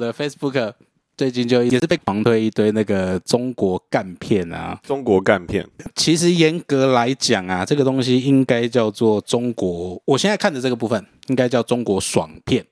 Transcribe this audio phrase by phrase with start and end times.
[0.00, 0.72] 的 Facebook
[1.16, 4.80] 最近就也是被狂推一堆那个中国干片啊。
[4.82, 10.00] 中国干片，其实严格来讲啊，这个东西应该叫做中国。
[10.06, 12.64] 我现在看的这个部分应该叫中国爽片，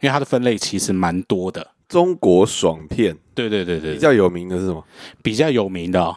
[0.00, 1.64] 因为它的分类其实蛮多的。
[1.88, 4.84] 中国爽片对对对对，比较有名的是什么？
[5.22, 6.16] 比较有名的、哦、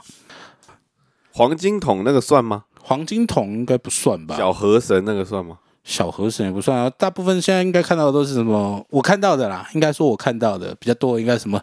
[1.31, 2.63] 黄金桶那个算吗？
[2.81, 4.35] 黄金桶应该不算吧？
[4.37, 5.59] 小河神那个算吗？
[5.85, 6.89] 小河神也不算啊。
[6.97, 8.85] 大部分现在应该看到的都是什么？
[8.89, 11.61] 我看到的啦，应该说我看到的比较多，应该什么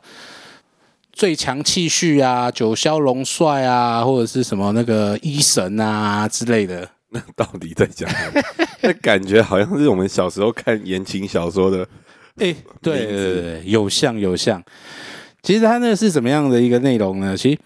[1.13, 6.89] 最强气序啊、九霄龙帅啊，或者是什么那个医神啊之类的。
[7.11, 8.41] 那到底在讲什么？
[8.81, 11.87] 那感觉好像是我们小时候看言情小说的。
[12.41, 14.63] 哎、对对对对，有像有像。
[15.43, 17.37] 其实他那个是怎么样的一个内容呢？
[17.37, 17.59] 其实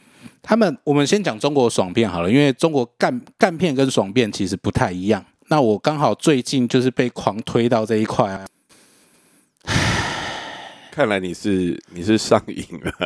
[0.42, 5.24] 他们，我们先讲中国爽片好了，因为中国干干片跟爽片其实不太一样。
[5.48, 8.45] 那我刚好最近就是被狂推到这一块啊，
[10.91, 12.92] 看来你是你是上瘾了。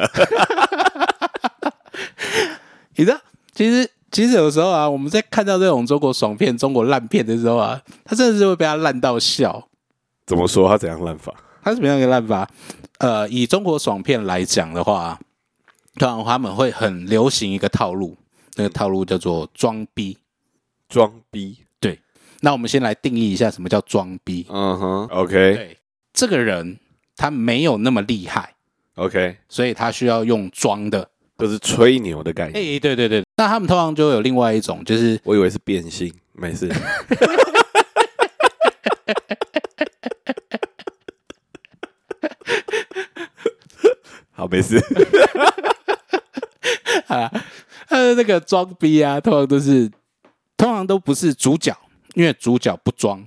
[2.96, 3.20] 你知道，
[3.54, 9.68] 其实其实有时候啊，我们在看到这种中国爽片、中国烂片的时候啊，他真的是会被他烂到笑。
[10.26, 10.68] 怎么说？
[10.68, 11.34] 他怎样烂法？
[11.62, 12.48] 他是怎么样一个烂法？
[12.98, 15.18] 呃，以中国爽片来讲的话，
[15.96, 18.16] 通常他们会很流行一个套路，
[18.56, 20.18] 那个套路叫做装逼。
[20.88, 21.58] 装逼。
[22.40, 24.46] 那我们先来定义一下什么叫装逼。
[24.48, 25.76] 嗯哼，OK 对，
[26.12, 26.78] 这个人
[27.16, 28.54] 他没有那么厉害
[28.96, 31.08] ，OK，所以他需要用装的。
[31.38, 32.78] 就是吹牛的概哎、念。
[32.78, 36.70] 对对对，那他们通常就有另外一种，就是我以为是变性，没事。
[44.32, 44.76] 好，没事。
[47.08, 47.32] 啊，
[47.88, 49.90] 呃，那个装逼啊，通常都是，
[50.58, 51.74] 通常都不是主角，
[52.14, 53.24] 因为主角不装。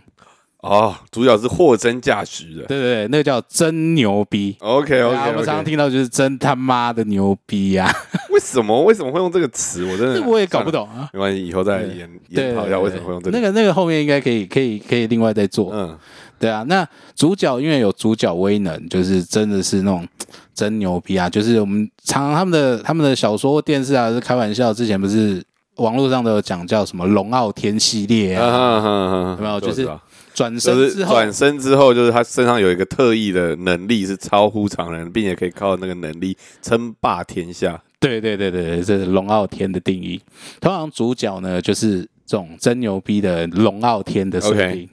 [0.62, 2.64] 哦，主角是货真价实的。
[2.68, 4.56] 对对对，那个叫真牛逼。
[4.60, 7.94] OK 对 OK，, 啊，我们常常听到就是真他妈的牛逼呀、
[8.30, 9.84] 为什么为什么会用这个词？
[9.84, 10.72] 我真的 这我也搞不。
[10.72, 11.10] 懂啊。
[11.12, 13.38] 没关系，以后再研对研讨一下为什么会用这个。
[13.38, 15.70] 那个那个后面应该可以可以可以另外再做。
[15.74, 16.00] 嗯，
[16.40, 20.08] 对啊，那主角因为有主角威能，就是真的是那种
[20.56, 21.30] 真牛逼啊！
[21.30, 24.74] 就是我们常常他们的他们的小说、电视啊，是开玩笑。
[24.74, 25.44] 之前不是
[25.76, 29.90] 网络上都有讲叫什么龙傲天系列啊，没有就是
[30.34, 37.82] 转身之后，转身之后，就是他身上有一个特异的能力，是超乎常人，并且可以靠那个能力称霸天下。
[38.00, 40.22] 对对对对对，这是龙傲天的定义。
[40.60, 44.90] 通常主角呢，就是这种真牛逼的龙傲天的设定。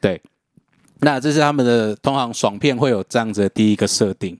[0.00, 0.20] 对，
[1.00, 4.38] 那这是他们的通常爽片会有这样子的第一个设定。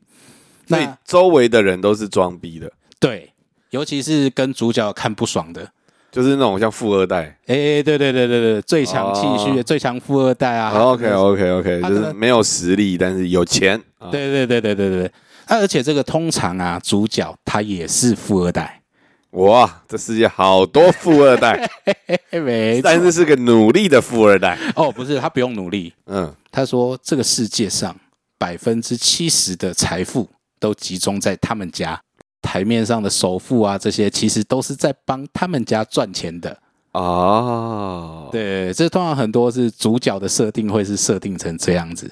[0.69, 2.71] 所以那周围的人都是装逼的，
[3.01, 3.33] 对，
[3.71, 5.69] 尤其是跟主角看不爽的，
[6.11, 7.37] 就是那种像富二代。
[7.47, 10.71] 哎，对对对对对，最强气虚、哦最强富二代啊。
[10.73, 13.81] OK OK OK，就是没有实力，但是有钱。
[13.99, 15.07] 啊对对对对对对对。
[15.47, 18.83] 啊，而且这个通常啊，主角他也是富二代，
[19.31, 21.69] 哇，这世界好多富二代，
[22.33, 24.59] 没错但是是个努力的富二代。
[24.75, 25.93] 哦，不是，他不用努力。
[26.07, 27.95] 嗯，他说，这个世界上
[28.39, 30.29] 百分之七十的财富
[30.59, 32.01] 都集中在他们家，
[32.47, 36.57] 台面上的首富啊，这些其实都是在帮他们家赚钱的。
[36.93, 42.09] 哦，对，这通常很多是主角的设定会是设定成这样子。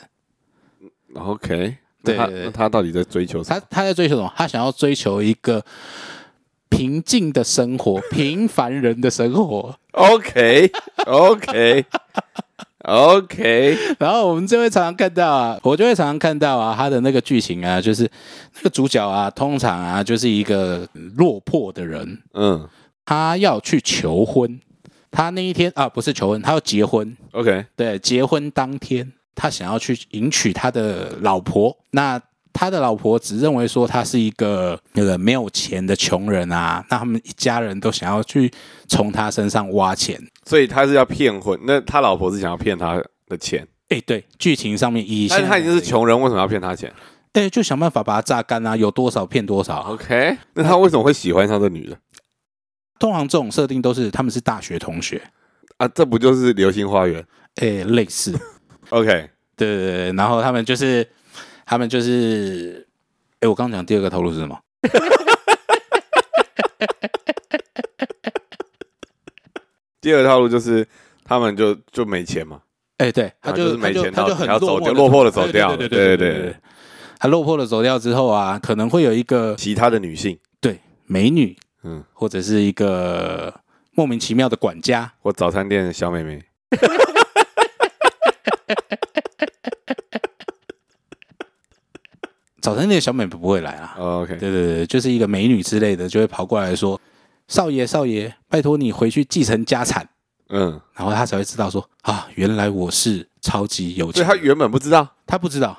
[1.14, 3.60] ，OK，对那他到底在追求什么？
[3.60, 4.30] 他他在追求什么？
[4.36, 5.64] 他想要追求一个
[6.68, 9.74] 平静的生活，平凡人的生活。
[9.92, 10.70] OK
[11.06, 11.86] OK
[12.84, 18.10] OK，然后我们就会常常看到啊，我就会常常看到啊，他的那个剧情啊，就是
[18.56, 20.86] 那个主角啊，通常啊就是一个
[21.16, 22.68] 落魄的人，嗯
[23.06, 24.60] 他要去求婚。
[25.10, 27.16] 他那一天啊，不是求婚，他要结婚。
[27.30, 31.76] ，OK，对，结婚当天，他想要去迎娶他的老婆。
[31.92, 32.20] 那
[32.52, 38.52] 他的老婆只认为说他是一个那个没有钱的穷人啊，那他们一家人都想要去
[38.88, 40.20] 从他身上挖钱。
[40.46, 46.92] 所以他是要骗婚，那他老婆是想要骗他的钱，哎，对，剧情上面以但是他已经是穷人，为什么要骗他钱
[47.32, 49.80] 哎，就想办法把他榨干啊，有多少骗多少。
[49.92, 51.98] ？OK，那他为什么会喜欢上这女的
[52.98, 55.20] 通常这种设定都是他们是大学同学，
[55.78, 55.88] 啊？
[55.88, 57.26] 这不就是流星花园
[57.56, 58.38] 哎，类似
[58.90, 61.04] ，？OK，对对对，然后他们就是
[61.66, 62.86] 他们就是，
[63.40, 64.56] 哎，我刚讲第二个套路是什么？
[70.04, 70.86] 第二套路就是
[71.24, 72.60] 他们就就没钱嘛，
[72.98, 76.56] 哎，对，他就是没钱，他就很落就落魄的走掉，对对对对对，
[77.18, 83.54] 他落魄的走掉之后啊，可能会有一个其他的女性，对，美女，嗯，或者是一个
[83.92, 86.42] 莫名其妙的管家，或早餐店的小妹妹，
[92.60, 97.00] 早餐店小美不会来啊，OK，对对对，就是一个美女之类的，就会跑过来说。
[97.48, 100.08] 少爷少爷，拜托你回去继承家产。
[100.48, 104.22] 嗯，”然后他才会知道说：“啊，原来我是超级有钱。
[104.22, 105.76] 所以他原本不知道，他不知道，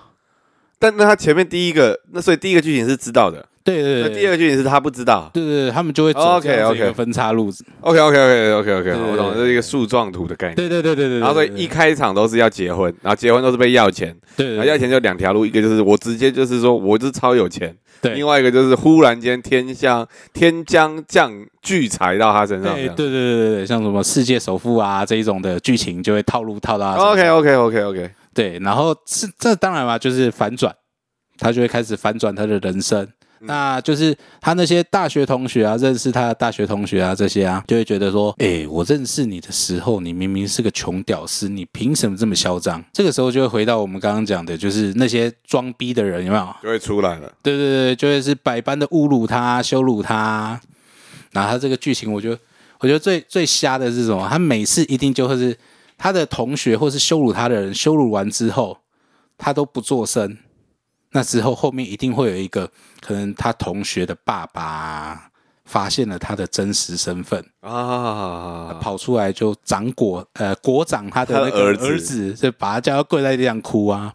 [0.80, 5.30] 但那他前面第一个，那所以第一个剧情是知道的，对对对，那第二个剧情是他不知道。
[5.34, 7.66] 对对对，他们就会走 OK，这样子一个 OK 分岔路子。
[7.82, 10.56] OK OK OK OK OK，对我懂这是一个树状图的概念。
[10.56, 21.34] 对对对对对，然后所以一开场都是要结婚，然后结婚都是被要钱，对对然后要钱就两条路，一个就是我直接就是说我就是超有钱，对另外一个就是忽然间天降天将降
[21.64, 22.76] 巨财到他身上。
[22.76, 30.72] 对对对对对对，像什么世界首富啊这一种的剧情就会套路套到他身上 OK OK OK OK，对，然后是这当然嘛，就是反转，
[31.40, 33.08] 他就会开始反转他的人生。
[33.42, 42.84] 嗯那就是他那些大学同学啊，认识他的大学同学啊，这些啊，就会觉得说，哎、我认识你的时候，你明明是个穷屌丝，你凭什么这么嚣张？
[42.94, 46.56] 这个时候就会回到我们刚刚讲的，就是那些装逼的人，有没有？
[46.64, 47.32] 就会出来了。
[47.44, 50.60] 对对对，就会是百般的侮辱他、羞辱他。
[51.32, 52.40] 然后他这个剧情，我觉得，
[52.80, 54.28] 我觉得最最瞎的是什么？
[54.30, 55.58] 他每次一定就会是
[55.98, 58.78] 他的同学或是羞辱他的人，羞辱完之后，
[59.38, 60.38] 他都不做声。
[61.12, 62.70] 那之后后面一定会有一个
[63.06, 65.30] 可能他同学的爸爸
[65.64, 71.86] 发现了他的真实身份，啊，跑出来就掌果呃国掌他的那个儿子。
[71.86, 74.12] 儿子，就把他叫他跪在地上哭啊，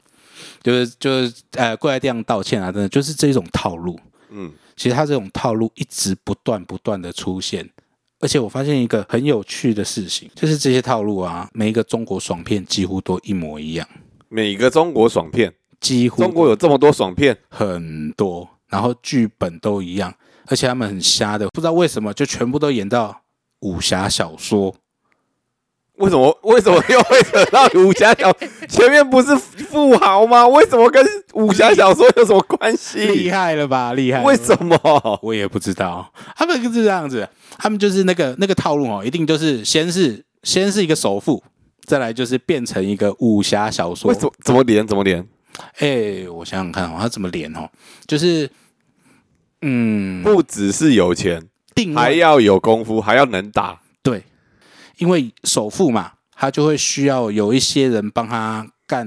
[0.61, 3.97] 就是就是呃跪在地上道歉啊，真的就是这种套路。
[4.31, 7.71] 嗯，其实他这种套路一直不断不断的出现，
[8.19, 13.87] 而且我发现一个很有趣的事情，就是这些套路啊，每一个中国爽片几乎都一模一样，
[14.29, 20.15] 每个中国爽片，几乎中国有这么多爽片，很多，然后剧本都一样，
[20.47, 23.23] 而且他们很瞎的，不知道为什么就全部都演到
[23.61, 24.75] 武侠小说。
[25.97, 28.33] 为什么为什么又会扯到武侠小？
[28.67, 30.49] 前面不是富豪吗？
[30.49, 33.31] 为什么跟武侠小说有什么关系厉？
[33.31, 33.93] 害了吧？
[33.93, 34.23] 厉害！
[34.23, 34.79] 为什么？
[35.21, 37.29] 我也不知道，他们就是这样子，
[37.59, 41.43] 他们就是那个那个套路哦，一定就是先是先是一个首富，
[41.85, 44.11] 再来就是变成一个武侠小说。
[44.11, 44.33] 为什么？
[44.43, 44.87] 怎么连？
[44.87, 45.23] 怎么连？
[45.81, 47.69] 哎、我想想看哦，他怎么连哦？
[48.07, 48.51] 就是，
[49.63, 51.43] 嗯，不只是有钱，
[51.75, 53.81] 定还要有功夫，还要能打。
[54.03, 54.25] 对，
[54.99, 59.07] 因为首富嘛，他就会需要有一些人帮他干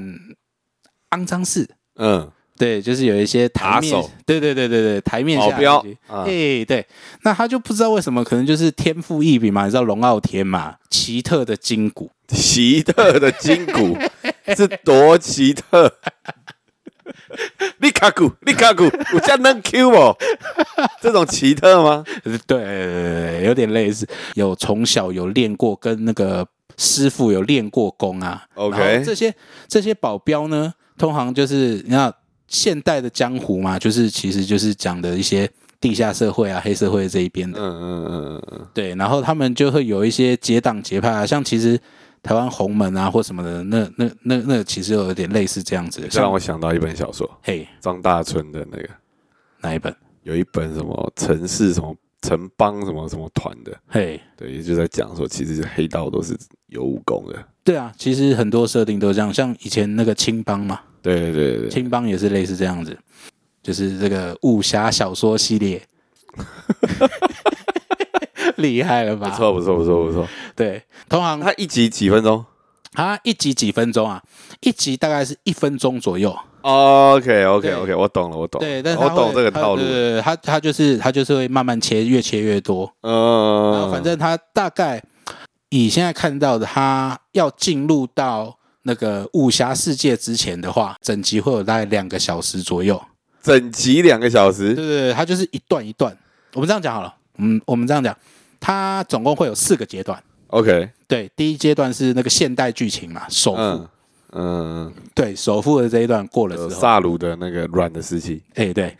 [1.11, 1.67] 肮脏事。
[1.95, 3.91] 嗯，对，就是有一些台面。
[4.25, 5.45] 对对对对对，台面下。
[5.45, 5.85] 的保镖。
[6.07, 6.85] 哎、对，
[7.23, 13.97] 那他就不知道为什么，可能就是天赋异禀嘛，你知道龙傲天嘛，奇特的筋骨，奇特的筋骨
[14.55, 15.91] 是多奇特？
[17.79, 18.83] 利卡古，利卡古，
[19.13, 20.15] 我叫能 Q 哦，
[21.01, 22.03] 这种奇特吗？
[22.23, 26.45] 呃 对，有点类似，有从小有练过，跟那个
[26.77, 28.43] 师傅有练过功啊。
[28.55, 29.33] OK 这些
[29.67, 32.13] 这些保镖呢，通常就是你看
[32.47, 35.49] 现代的江湖嘛，就是其实就是讲的一些
[35.79, 37.59] 地下社会啊、黑社会这一边的。
[37.59, 38.05] 嗯嗯嗯
[38.35, 41.79] 嗯嗯，对，然后他们就会有一些结党结派啊，像其实
[42.23, 46.07] 台湾红门啊或什么的，那那那那其实有点类似这样子的。
[46.13, 48.89] 让我想到一本小说，嘿张大春的那个，
[49.61, 49.93] 哪一本？
[50.23, 56.33] 有一本什么城市什么城邦什么什么团的，嘿，对，也就在讲说，其实黑道都是
[56.67, 57.45] 有武功的。
[57.61, 62.97] 对啊，其实很多设定都这样，像以前那个青帮嘛，对对对对对，青帮也是类似这样子，
[63.61, 65.85] 就是这个武侠小说系列，
[68.63, 69.29] 厉害了吧？
[69.29, 70.27] 不，错不错不错不错。
[70.55, 72.43] 对，通常他一集几分钟
[72.93, 74.21] 它一集几分钟啊？
[74.61, 76.35] 一集大概是一分钟左右。
[76.61, 79.89] ？OK OK 对 OK，我懂了我懂了，对，但是我懂这个套路对。
[79.89, 82.89] 对对，他他就是他就是会慢慢切，越切越多。
[83.01, 85.03] 然后嗯，反正他大概
[85.69, 93.01] 以现在看到的，他要进入到那个武侠世界之前的话，整集会有大概两个小时左右。
[93.41, 96.15] 整集两个小对时，对对，他就是一段一段。
[96.53, 98.15] 我们这样讲好了，嗯，我们这样讲，
[98.65, 100.17] 它总共会有四个阶段。
[100.47, 103.61] OK，对，第一阶段是那个现代剧情嘛，首富。
[103.61, 103.87] 嗯
[104.35, 108.95] 嗯，对，首富的这一段过了有之后，萨鲁的那个软的时期，哎，对，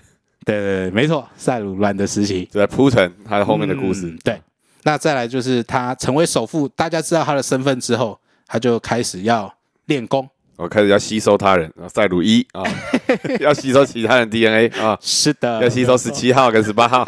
[0.46, 4.20] 对对对，没错，塞鲁软的时期，就在铺陈他后面的故事嗯。
[4.22, 4.42] 对，
[4.84, 9.52] 那再来就是他成为首富，大家知道他的身份之后，他就开始要
[9.86, 10.28] 练功。
[10.58, 12.62] 我开始要吸收他人，啊赛鲁一啊，
[13.40, 17.08] 要吸收其他人 DNA 啊，是的，要吸收十七号跟十八号。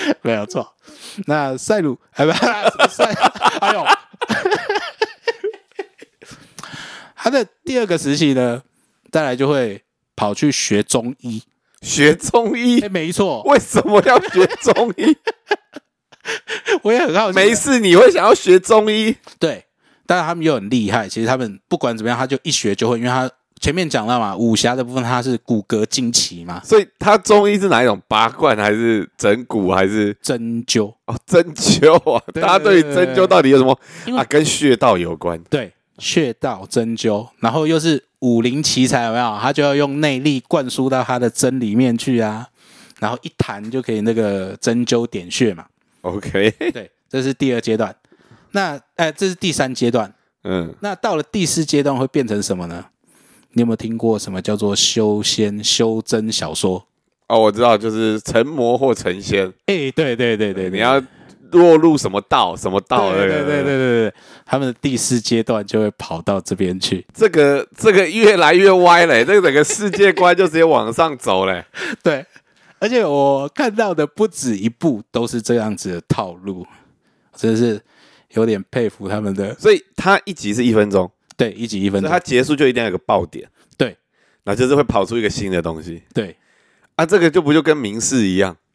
[0.22, 0.74] 没有错。
[1.26, 2.32] 那塞鲁，哎不，
[2.88, 3.04] 塞，
[3.60, 3.84] 哎呦，
[7.16, 8.62] 他的第二个时期呢，
[9.10, 9.82] 再来就会
[10.14, 11.42] 跑去学中医。
[11.80, 15.16] 学中医哎，，没错，为什么要学中医？
[16.82, 17.36] 我也很好奇。
[17.36, 19.16] 没事，你会想要学中医？
[19.38, 19.64] 对，
[20.04, 21.08] 但是他们又很厉害。
[21.08, 32.22] 其实他们不管怎么样，他就一学就会，因为他前面讲到嘛，武侠的部分它是骨骼惊奇嘛，所以他中医是哪一种拔罐还是整骨还是针灸，哦针灸啊？
[32.32, 33.78] 对大家对针灸到底有什么
[34.16, 34.24] 啊？
[34.24, 35.38] 跟穴道有关。
[35.50, 39.38] 对，穴道针灸，然后又是武林奇才，有没有？
[39.40, 42.46] 他就要用内力灌输到他的针里面去啊，
[43.00, 45.66] 然后一弹就可以那个针灸点穴嘛。
[46.02, 47.94] OK，对，这是第二阶段。
[48.52, 50.12] 那哎，这是第三阶段。
[50.44, 52.84] 嗯，那到了第四阶段会变成什么呢？
[53.52, 56.84] 你有没有听过什么叫做修仙修真小说？
[57.28, 60.98] 哦，我知道，就是成魔或成仙，哎，对对对对，你要
[61.50, 63.28] 落入什么道，什么道那个。
[63.28, 64.14] 对对对对对对，
[64.46, 67.04] 他们的第四阶段就会跑到这边去。
[67.12, 71.64] 这个这个越来越歪嘞，这个整个世界观就直接往上走嘞。
[72.02, 72.24] 对，
[72.78, 76.66] 而且我看到的不止一部都是这样子的套路，
[77.34, 77.78] 真是
[78.30, 79.54] 有点佩服他们的。
[79.56, 82.18] 所以他一集是一分钟，对，一集一分钟所以它。
[82.22, 83.96] 结束就一定要有个爆点，对。
[84.44, 86.02] 然后就是会跑出一个新的东西。
[86.12, 86.36] 对，
[86.96, 87.06] 啊。
[87.06, 88.56] 这个就不就跟明示一样，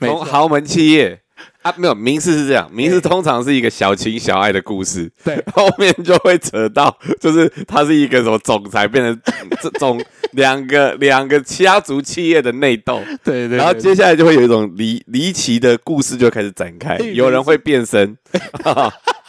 [0.00, 1.20] 没错，从豪门企业
[1.62, 5.42] 啊，没有明示是这样，明示通常是一个小情小爱的故事，对。
[5.54, 9.20] 后面就会扯到，就是它是一个什么总裁变成
[9.60, 10.02] 这种
[10.32, 13.56] 两个两个家族企业的内斗，对对。
[13.58, 18.16] 然后接下来就会有一种离离奇的故事就开始展开，对有人会变身，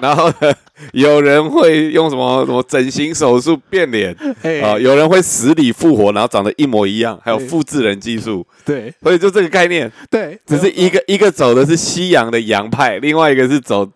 [0.00, 0.54] 然后呢，
[0.92, 13.88] 有人会用什么什么整形手术变脸哎啊、有人会死里复活，然后长得一模一样，还有对复制人技术，对所以就这个概念，对，只是一个一个走的是西洋的洋派，另外一个是走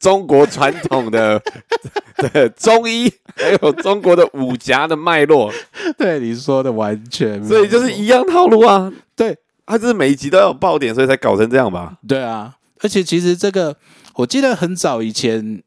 [0.00, 1.40] 中国传统的
[2.32, 5.52] 的中医，还有中国的武侠的脉络，
[5.98, 8.92] 对你说的完全所以就是一样套路啊。
[9.14, 11.94] 对他就是每一集都要有爆点，所以才搞成这样吧？
[12.06, 13.74] 对啊，而且其实这个
[14.14, 15.62] 我记得很早以前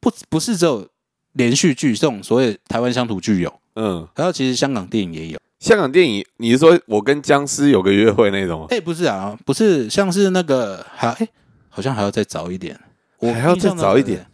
[0.00, 0.88] 不不是只有
[1.32, 5.38] 连续剧这种所谓台湾乡土剧有，嗯，然后其实香港电影也有。
[5.58, 8.66] 香港电影，你是说我跟僵尸有个约会那种吗？
[8.70, 11.28] 哎，不是啊，不是，像是那个还哎，
[11.68, 12.78] 好像还要再早一点，
[13.18, 14.24] 我还要再早一点。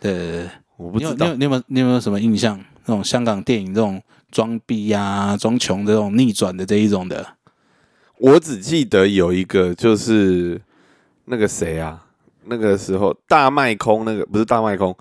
[0.00, 1.36] 对对对，我不知道你有你有。
[1.36, 2.62] 你有没有你有没有什么印象？
[2.86, 7.34] 那种香港电影这种装逼呀、装穷的这种逆转的这一种的，
[8.16, 10.58] 我只记得有一个，就是
[11.26, 12.06] 那个谁啊，
[12.48, 14.96] 那个时候大卖空，那个不是大卖空，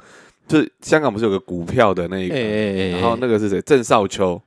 [0.47, 3.61] 就是香港不是有个股票的那一哎个，哎哎，然后那个是谁？
[3.61, 4.41] 郑少秋，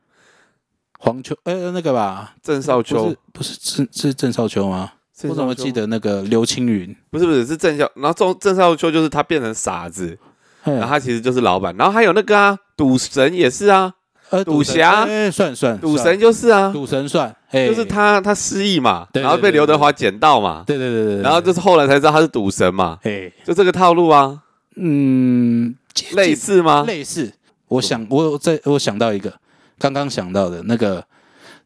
[0.98, 4.92] 黄秋呃那个吧，郑少不秋是，不是是是郑少秋吗？
[5.24, 5.70] 我怎么记？
[5.70, 6.96] 得那个刘青云？
[7.10, 10.18] 不是不是是郑少，然后郑郑少秋就是他变成傻子，
[10.64, 13.92] 然后他其实就是老板，然后还有那个啊，赌神也是啊，
[14.30, 15.04] 呃赌侠？
[15.04, 17.68] 哎算算赌神就是啊，赌神算，哎。
[17.68, 24.42] 就是，他他失忆嘛，然后被刘德华捡到嘛，对对对对，然后就是后来才知道他是赌神嘛，哎就这个套路啊，
[24.76, 25.74] 嗯
[26.14, 26.84] 类似吗？
[26.86, 27.32] 类似，
[27.68, 29.32] 我想我在我想到一个，
[29.78, 31.04] 刚刚想到的那个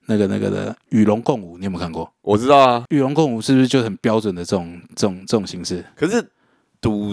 [0.06, 2.11] 那个那个的与龙共舞，你有没有看过？
[2.23, 5.85] 我知道啊，与龙共舞是不是就很标准的这种这种这种形式？
[5.97, 6.23] 可是
[6.80, 7.12] 赌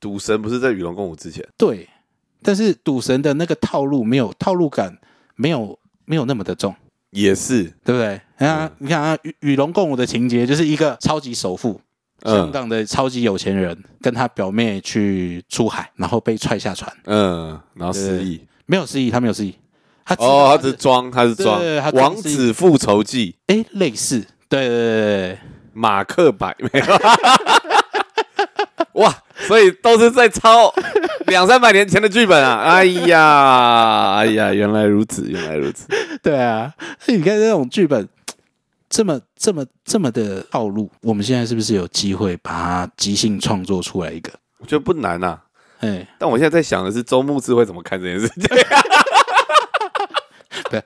[0.00, 1.88] 赌神不是在与龙共舞之前，对，
[2.42, 4.96] 但是赌神的那个套路没有套路感，
[5.36, 6.74] 没有没有那么的重，
[7.10, 8.20] 也是，对不对？
[8.46, 11.80] 啊，你看啊，与与龙共舞的情节就是一个超级首富。
[12.22, 18.38] 香嗯港的超级有钱人跟他表妹去出海，然后被踹下船，嗯，然后失忆。
[18.66, 19.54] 没有失忆，他没有失忆，
[20.04, 21.58] 他哦，他只是装，他是装。
[21.94, 23.36] 王子复仇记。
[23.46, 24.20] 哎类似，
[24.50, 25.32] 对对对对》
[25.72, 26.54] 马克白。
[26.58, 26.86] 没有？
[29.00, 29.10] 哇，
[29.50, 30.72] 所以都是在抄
[31.26, 32.58] 两三百年前的剧本啊！
[32.60, 35.88] 哎呀，哎呀，原来如此，原来如此。
[35.88, 36.72] 对对啊！
[37.08, 38.08] 你看这种剧本
[38.88, 44.30] 这么这么这么的套路，我们现在是不是有机会把它即兴创作出来一个？
[44.58, 45.36] 我觉得不难呐、
[45.80, 48.44] 哎，但我现在在想的是，周牧之会怎么看这件事情？
[50.70, 50.80] 对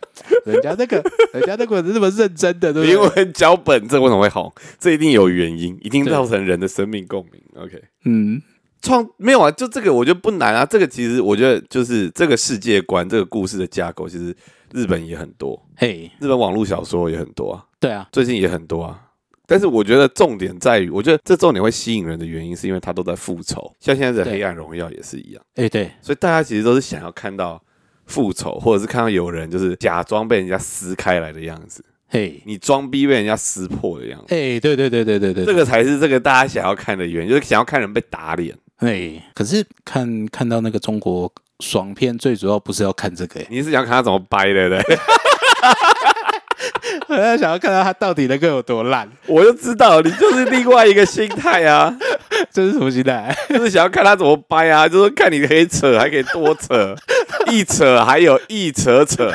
[0.46, 0.96] 人家那个
[1.34, 2.90] 人家那个是这么认真的，对不对？
[2.92, 4.50] 英文脚本这为什么会红？
[4.78, 7.42] 这一定有原因，一定造成人的生命共鸣。
[7.56, 8.40] OK，嗯，
[8.84, 10.64] 创没有啊，就这个我觉得不难啊。
[10.64, 14.36] 这个其实我觉得就是这个世界观、这个故事的架构，其实
[14.72, 19.00] 日本也很多，嘿，日本网络小说也很多啊，对啊，最近也很多啊。
[19.46, 27.62] 但是我觉得重点在于，我觉得这重点会吸引人的原因，是因为他都在复仇，像现在的《黑暗荣耀》也是一样，哎对，所以大家其实都是想要看到
[28.06, 34.34] 复仇，或者是看到有人就是假装被人家撕开来的样子，嘿，你装逼被人家撕破的样子。
[34.34, 38.56] 哎，对对对对对对，这个才是这个大家想要看的原因，就是想要看人被打脸。
[38.84, 44.98] 哎，可是看看到那个中国爽片，最主要不是要看这个，哎，你是想看他怎么掰的，对不对？
[47.08, 49.08] 我在想要看到他到底能够有多烂。
[49.26, 51.94] 我就知道你就是另外一个心态啊。
[52.50, 53.36] 这是什么心态？
[53.48, 56.94] 就是想要看他怎么掰啊，就是看你可以扯，还可以多扯，
[57.50, 59.30] 一扯还有一扯扯，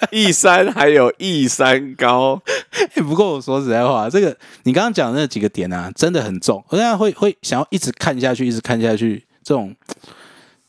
[0.10, 2.40] 一山还有一山高。
[2.94, 6.64] 欸不过我说实在话，这个你刚刚讲的那几个点啊，真的很重。
[6.68, 9.26] 我现在会会想要一直看下去，一直看下去。
[9.42, 9.74] 这种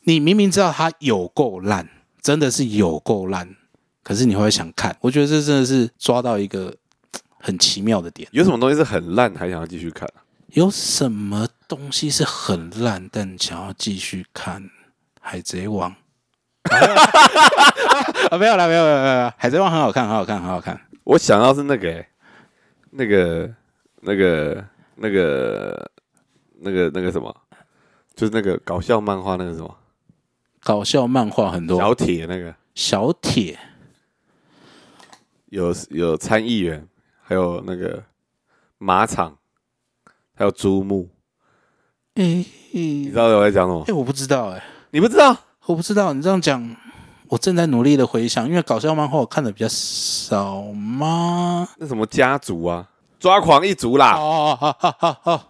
[0.02, 1.88] 你明明知道它有够烂，
[2.20, 3.56] 真的是有够烂，
[4.02, 4.96] 可是你会想看。
[5.00, 6.74] 我觉得这真的是抓到一个
[7.38, 8.28] 很奇妙的点。
[8.32, 10.22] 有什么东西是很烂还想要继续看啊？
[10.48, 14.68] 有什么东西是很烂，但想要继续看？
[15.20, 15.94] 海贼王。
[18.32, 20.80] 啊，没有啦，没有，没有，没有，海贼王很好看，很好看，很好看。
[21.04, 22.08] 我想到是那个、欸，
[22.92, 23.54] 那个、
[24.00, 25.90] 那个、那个、
[26.60, 27.36] 那个、那个什么，
[28.14, 29.76] 就是那个搞笑漫画那个什么
[30.62, 33.58] 搞笑漫画很多，小铁那个，小铁
[35.50, 36.88] 有有参议员，
[37.20, 38.02] 还有那个
[38.78, 39.36] 马场，
[40.34, 41.10] 还有珠穆，
[42.14, 43.92] 诶、你知道我在讲什么哎、？
[43.92, 45.36] 我不知道哎、你不知道？
[45.66, 46.14] 我不知道。
[46.14, 46.74] 你这样讲，
[47.32, 51.66] 我正在努力的回想，因为搞笑漫画我看的比较少吗？
[51.78, 52.86] 那什么家族啊，
[53.18, 55.40] 抓狂一族啦，哦哦哦哦哦，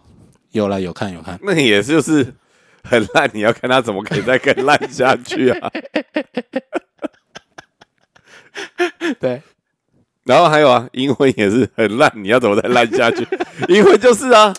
[0.52, 1.36] 有了，有看有看。
[1.42, 2.34] 那也是就是
[2.84, 5.68] 很烂，你要看他怎么可以再更烂下去啊？
[9.18, 9.42] 对，
[10.22, 13.26] 然后还有啊，银魂也是很烂，你要怎么再烂下去？
[13.68, 14.54] 银魂就是啊，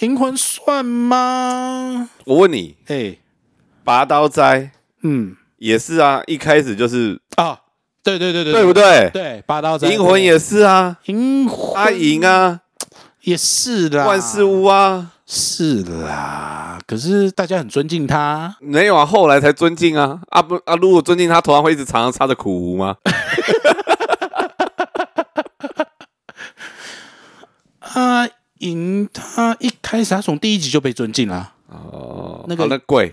[0.00, 2.10] 银魂算吗？
[2.26, 3.16] 我问你，哎、
[3.82, 7.60] 拔刀斋嗯也是啊，一开始就是啊，
[8.02, 9.10] 对对对对对不对？
[9.12, 11.74] 对，八刀斋银魂也是啊，银魂。
[11.74, 12.60] 阿银啊，
[13.20, 20.20] 也是啦，万事屋啊，是啦，可是大家很尊敬他，没有啊，后来才尊敬啊。
[20.30, 20.74] 啊不啊！
[20.76, 22.96] 如果尊敬他，头上会一直常常插着苦无吗？
[27.80, 28.26] 阿
[28.60, 33.12] 银他一开始他从第一集就被尊敬啦，哦，那个好那贵。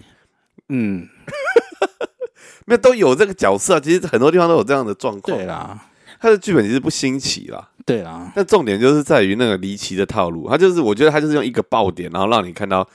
[0.70, 1.08] 嗯，
[2.68, 3.80] 没有都有这个角色啊。
[3.80, 5.48] 其实很多地方都有这样的状况对。
[5.48, 5.80] 啦，
[6.20, 10.48] 他的剧本其实不新奇啦，对啦，但重点就是在于那个离奇的套路。
[10.50, 12.88] 他就是我觉得他就是用一个爆点，然后让你看到，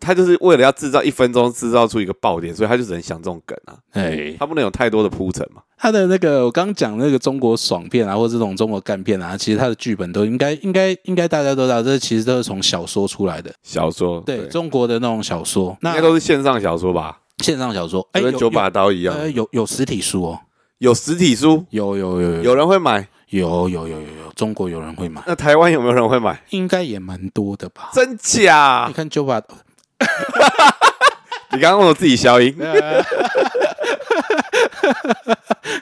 [0.00, 5.62] 他就是为了要制造一分钟制造出一个爆点，所以他就只能想这种梗啊，哎，他不能有太多的铺陈嘛。
[5.76, 20.40] 他的那个我刚讲那个中国爽片啊，或者这种中国干片啊，其实他的剧本都应该应该应该大家都知道，这其实都是从小说出来的，小说对中国的那种小说，应那该都是线上小说吧，线上小说，跟九把刀一样，呃有有实体书哦，
[20.78, 23.06] 有实体书，有有有有有人会买。
[23.30, 26.42] 有有有有有，中国有人会买，那台湾有没有人会买？
[26.50, 27.88] 应该也蛮多的吧？
[27.94, 28.92] 真假你？
[28.92, 29.38] 看九把，
[31.54, 32.52] 你刚刚问我自己消音，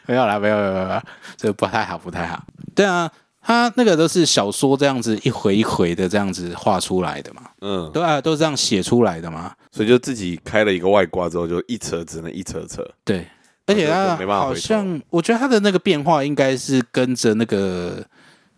[0.04, 1.00] 没有啦，没有没有没有没有，
[1.38, 2.38] 这不太好，不太好。
[2.74, 3.10] 对啊，
[3.48, 9.54] 他那个都是小说这样子一回一回的这样子画出来的嘛，嗯，对啊，都是这样写出来的嘛。
[9.72, 12.62] 所以就自己开了一个外挂之后，就一扯只能一扯。
[12.68, 12.86] 扯。
[13.04, 13.26] 对，
[13.64, 18.04] 而且就他好像，我觉得他的那个变化应该是跟着那个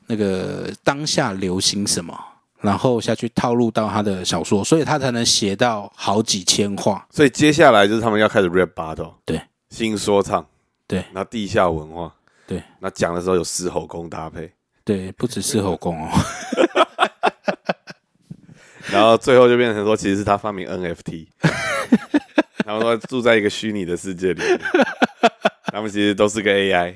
[0.09, 2.19] 那个当下流行什么，
[2.59, 7.07] 然后下去套路到他的小说，所以他才能写到好几千话。
[7.11, 10.45] 所以接下来就是他们要开始 rap battle，对，新说唱，
[10.89, 12.13] 对，那地下文化，
[12.49, 14.53] 对，那讲的时候有狮吼功搭配，
[14.91, 16.11] 对，不只是后宫哦，
[18.91, 21.29] 然后最后就变成说，其实是他发明 NFT，
[22.67, 24.43] 然后说住在一个虚拟的世界里，
[25.67, 26.93] 他们其实都是个 AI，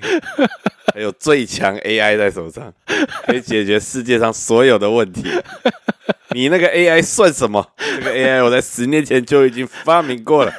[0.93, 2.75] 还有最强 AI 在手上，
[3.27, 5.31] 可以解决世界上所有的问题。
[6.31, 7.65] 你那个 AI 算什么？
[7.79, 10.53] 这个 AI 我在十年前就已经发明过了。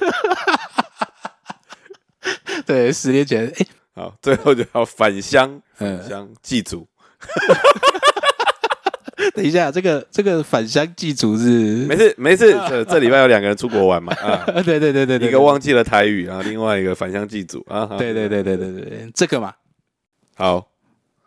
[2.65, 6.87] 对，十年前，哎，好，最后就要返乡，嗯返乡祭祖。
[9.33, 17.87] 等一下，这个这个返乡祭祖日没，事没事，这这礼拜有两个人出国玩嘛啊， 啊，对对对对对，一个忘记了台语，然后另外一个返乡祭祖啊。
[17.87, 19.53] 好对对对对对对对，这个嘛，
[20.35, 20.67] 好，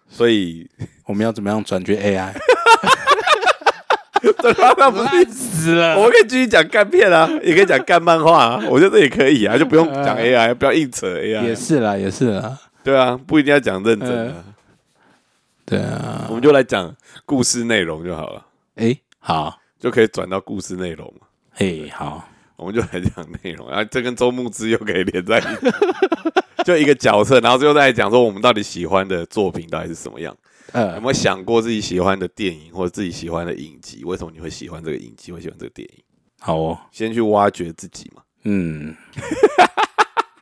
[0.09, 0.69] 所以
[1.07, 2.33] 我们要怎么样转决 AI？
[4.41, 11.45] 这他妈不是烂死了我们可以继续讲干片啊，也可以讲干漫画啊，我觉得这也可以啊，就不用讲 AI，不要硬扯 AI。
[11.45, 14.35] 也是啦，也是啦，对啊，不一定要讲认真的，
[15.69, 16.95] 对啊我，们就来讲
[17.27, 21.27] 故事内容就好了，哎，好，就可以转到故事内容嘛。
[21.57, 22.27] 哎，好，
[22.57, 25.49] 我们就来讲内容，然后这跟周牧之又可以连在一起，
[26.65, 30.35] 就一个角色，然后最后再来讲说我们到底喜欢的作品到底是什么样。
[30.75, 34.05] 有呃没，有想过自己喜欢的电影或者自己喜欢的影集？
[34.05, 36.05] 为什么你会喜欢这个影集，会喜欢这个电影？
[36.41, 38.23] 好哦，先去挖掘自己嘛。
[38.45, 38.95] 嗯，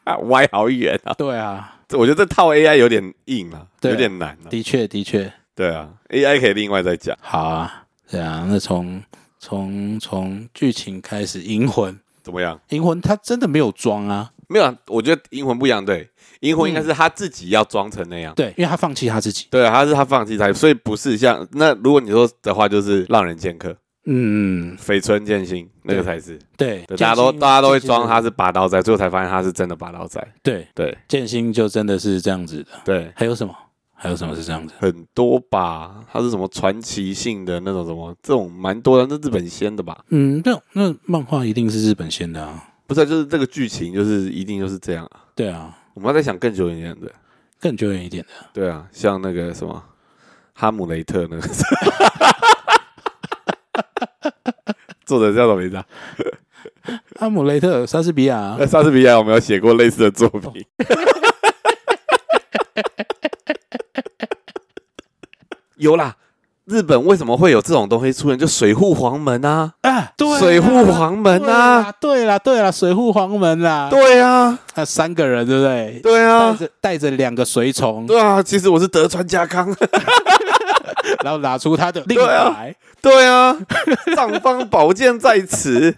[0.05, 1.15] 啊， 歪好远啊！
[1.15, 4.51] 对啊，这我觉得这套 AI 有点硬啊，有点难啊。
[4.51, 7.17] 的确的确，对啊，AI 可以另外再讲。
[7.21, 9.03] 好啊，对啊，那从
[9.39, 12.61] 从从剧情开始，银魂，怎么样？
[12.71, 16.09] 银魂它真的没有装啊，没有啊，我觉得银魂不一样，对，
[16.41, 18.35] 银魂应该是他自己要装成那样。
[18.35, 30.27] 对，因为他放弃他自己，对，他是他放弃他，所以不是像那如果你说的话，就是浪人剑客、嗯，嗯绯村剑心那个才是，对，大家都大家都会装他是拔刀仔，最后才发现他是真的拔刀仔。
[30.43, 32.71] 对，对剑心就真的是这样子的。
[32.85, 33.55] 对，还有什么？
[33.99, 34.75] 还有什么是这样子？
[34.79, 40.05] 很多吧，他是什么传奇性的那种什么，这种蛮多的，那日本先的吧？
[40.11, 42.63] 嗯，那那漫画一定是日本先的啊。
[42.87, 45.25] 不是啊，就是这个剧情就是一定就是这样啊。
[45.35, 47.11] 对啊，我们要再想更久一点的，
[47.59, 48.31] 更久远一点的。
[48.53, 49.83] 对啊，像那个什么
[50.53, 51.49] 哈姆雷特那个，
[55.07, 55.85] 作者叫什么名字啊？
[57.19, 60.65] 哈姆雷特、莎士比亚啊在莎士比亚我们有写过类似的作品。
[65.77, 66.17] 有啦，
[66.65, 68.39] 日本为什么会有这种东西出现？
[68.39, 76.01] 就水户黄门啊，啊，对水户黄门啊，，对啦，对啦，水户黄门啦，对啊，那三个人对不对？
[76.03, 79.71] 对带啊，着带着两个随从，对啊，其实我是德川家康，
[81.23, 83.57] 然后拿出他的令对啊牌，对啊，
[84.15, 85.95] 尚方宝剑在此，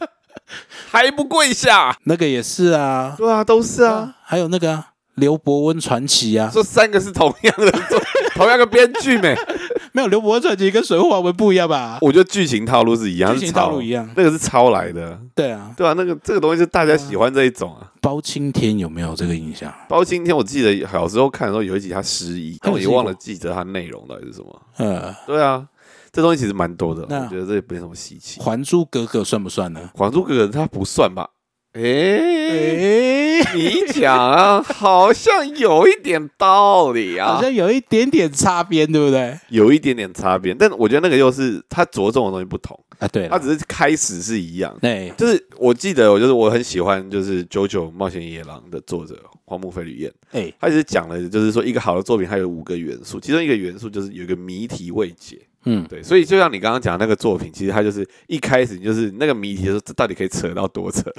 [0.91, 1.97] 还不跪下？
[2.05, 4.87] 那个也是啊，对啊，都是啊，，还有那个啊
[5.19, 7.71] 刘伯温传奇啊，这三个是同样的，
[8.35, 9.37] 同样的编剧没？
[9.93, 11.99] 没有刘伯温传奇跟水户黄门不一样吧？
[12.03, 15.73] 我觉得剧情套路是一样，剧情套路一样，那个是抄来的，对啊。
[15.77, 17.91] 对啊，那个这个东西是大家喜欢这一种啊。
[18.01, 19.73] 包青天有没有这个印象？
[19.89, 24.63] 包青天，我记得小时候看的时候有一集他失忆，但我也忘了记得他内容到底是什么。
[24.77, 25.67] 呃，对啊，
[26.13, 28.41] 这东西其实蛮多的，我觉得这也没什么稀奇。
[28.45, 29.81] 《还珠格格》算不算呢？
[29.99, 31.29] 《还珠格格》它不算吧？
[31.73, 37.35] 哎、诶，你讲啊，好像有一点道理啊。
[37.35, 39.39] 好，像有一点点擦边，对不对？
[39.51, 44.77] 有一点点擦边，但我觉得那个又是他着重的东西不同，啊，对了，他只是开始是一样。
[44.81, 55.39] 对，就是我记得，我就是我很喜欢就是《九九冒险野狼》的作者荒木飞吕彦，哎，他其实讲了，就是说一个好的作品它有五个元素，其中一个元素就是有一个谜题未解。
[55.65, 61.03] 嗯，对，所以就像你刚刚讲的那个作品，其实它就是一开始就是那个谜题的时候，这到底可以扯到多扯？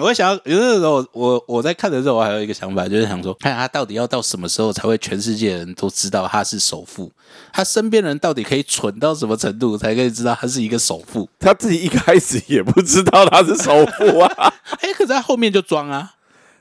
[0.00, 7.12] 我会想要，有的时候我我在看的时候，我还有一个想法，就是想说，看他到底要到什么时候才会全世界人都知道他是首富，
[7.52, 11.28] 他身边人到底可以蠢到什么程度，才可以知道他是一个首富？
[11.38, 14.52] 他自己一开始也不知道他是首富啊。
[14.80, 16.12] 哎，可是他后面就装啊，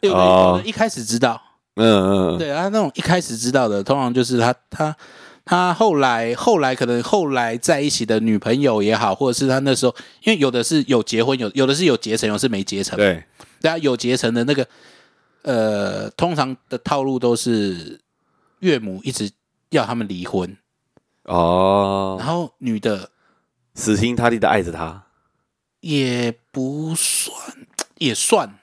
[0.02, 1.42] 有的哦一开始知道，
[1.76, 4.96] 嗯嗯，嗯，对啊，那种一开始知道的，通常就是他他
[5.46, 12.98] 他后来后来可能后来在一起的女朋友也好，或者是他那时候，因为有的是有结婚，有有的是有结成，有的是没结成。
[12.98, 13.24] 对，
[13.62, 14.68] 对啊，有结成的那个，
[15.42, 18.00] 呃，通常的套路都是
[18.60, 19.32] 岳母一直
[19.72, 20.56] 要他们离婚，
[21.24, 23.10] 哦然，后女的
[23.74, 25.04] 死心塌地的爱着他。
[25.82, 27.36] 也不算，
[27.98, 28.58] 也算，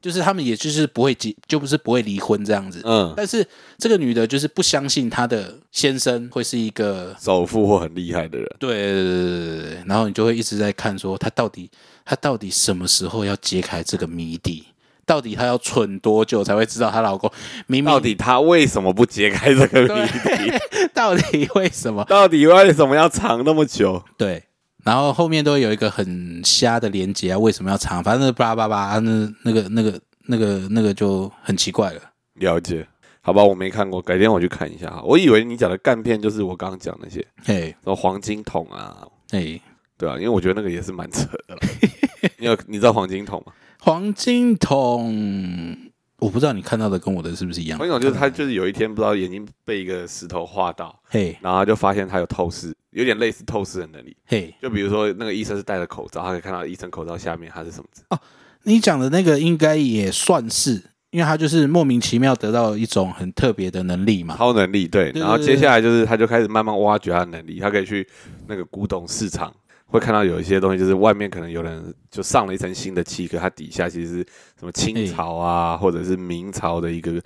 [0.00, 2.80] 就是他们也就是不会结，就不是不会离婚这样子。
[2.84, 3.46] 嗯，但是
[3.78, 8.48] 这个女的就是不相信她的先生会是一个首富或很厉害的人。
[8.58, 11.70] 对对对对对对，然后你就会一直在看说她到底
[12.04, 14.64] 她到底什么时候要揭开这个谜底，
[15.04, 17.30] 到底她要蠢多久才会知道她老公
[17.66, 20.58] 明明到底她为什么不揭开这个谜底？
[20.94, 22.04] 到底为什么？
[22.04, 24.02] 到底为什么要藏那么久？
[24.16, 24.44] 对，
[24.88, 28.02] 然后后面都会有一个很瞎的连接啊，为什么要长？
[28.02, 32.00] 反正叭叭叭，那那个那个那个那个就很奇怪了。
[32.36, 32.86] 了解，
[33.20, 35.02] 好吧，我没看过，改天我去看一下哈。
[35.04, 39.60] 我以为你讲的干片就是我刚刚讲那些，嘿，什么黄金桶啊，哎，
[39.98, 41.60] 对啊，因为我觉得那个也是蛮扯的啦。
[42.40, 43.52] 你有你知道黄金桶吗？
[43.80, 45.76] 黄金筒，
[46.20, 47.86] 我不知道你看到的跟我的是不是一样黄？
[47.86, 54.16] 金桶就是他就是有一天不知道眼睛被一个石头划到，嘿，然后他就发现他有透视，有点类似透视的能力。
[54.26, 58.02] 嘿，就比如说那个医生是戴着口罩，他可以看到医生口罩下面他是什么字。
[58.10, 58.18] 哦
[58.64, 64.36] 你讲的那个应该也算是，因为他就是莫名其妙得到一种很特别的能力嘛。
[64.36, 68.06] 超能力，对然后接下来就是他就开始慢慢挖掘他的能力，他可以去
[68.48, 69.54] 那个古董市场，
[69.88, 74.26] 会看到有一些东西，就是外面可能有人就上了一层新的漆，可它底下其实是
[74.58, 77.20] 什么清朝啊，或者是明朝的一个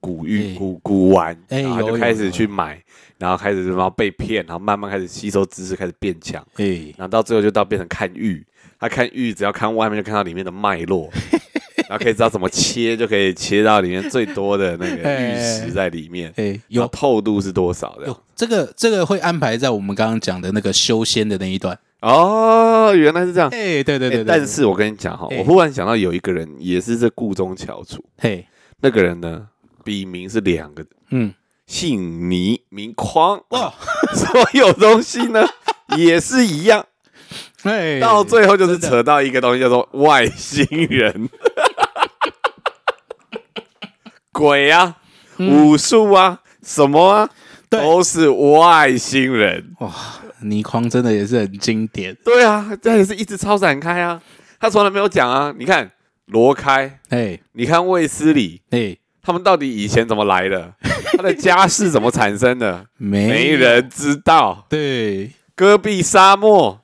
[0.00, 2.82] 古玉哎古古玩，哎然后就开始有去买，
[3.18, 8.44] 然后开始然后被骗，然后慢慢开始吸收知识，开始变强，哎，然后到最后就到变成看玉，
[8.78, 11.08] 他看玉只要看外面就看到里面的脉络。
[11.88, 16.32] 然后可以知道怎么切，就可以切到里面最多的那个玉石在里面。
[16.36, 18.06] 哎，有有透度是多少的？
[18.06, 21.78] 有这个这个会安排在我们刚刚讲的那个修仙的那一段。
[22.02, 23.48] 哦，原来是这样。
[23.50, 25.38] 哎，对对对对，欸但是我跟你讲哈，哎。
[25.38, 28.46] 我忽然想到有一个人也是这故中翘楚，嘿，
[28.80, 29.46] 那个人呢
[29.84, 31.32] 笔名是两个字，嗯，
[31.66, 33.72] 姓倪名匡，哇，
[34.14, 35.46] 所有东西呢
[35.96, 36.84] 也是一样，
[37.62, 41.28] 哎，到最后就是扯到一个东西叫做外星人，
[44.32, 44.96] 鬼啊，
[45.38, 47.30] 武术啊，什么啊，
[47.68, 49.74] 都是外星人。
[49.80, 49.92] 哇，
[50.42, 54.20] 倪匡真的也是很经典，对啊，这也是一直超展开啊，
[54.60, 55.54] 他从来没有讲啊。
[55.58, 55.90] 你看
[56.26, 60.74] 罗开，哎你看卫斯理，哎，他们到底以前怎么来的？
[61.16, 62.86] 他的家世怎么产生的？
[62.96, 64.66] 没没人知道。
[64.68, 66.80] 对，戈壁沙漠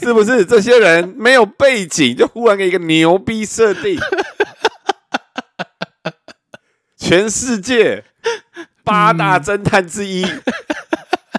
[0.00, 0.44] 是不是？
[0.44, 3.96] 这些人没有背景，就忽然给一个牛逼设定，
[6.98, 8.04] 全世界
[8.82, 10.26] 八大侦探之一，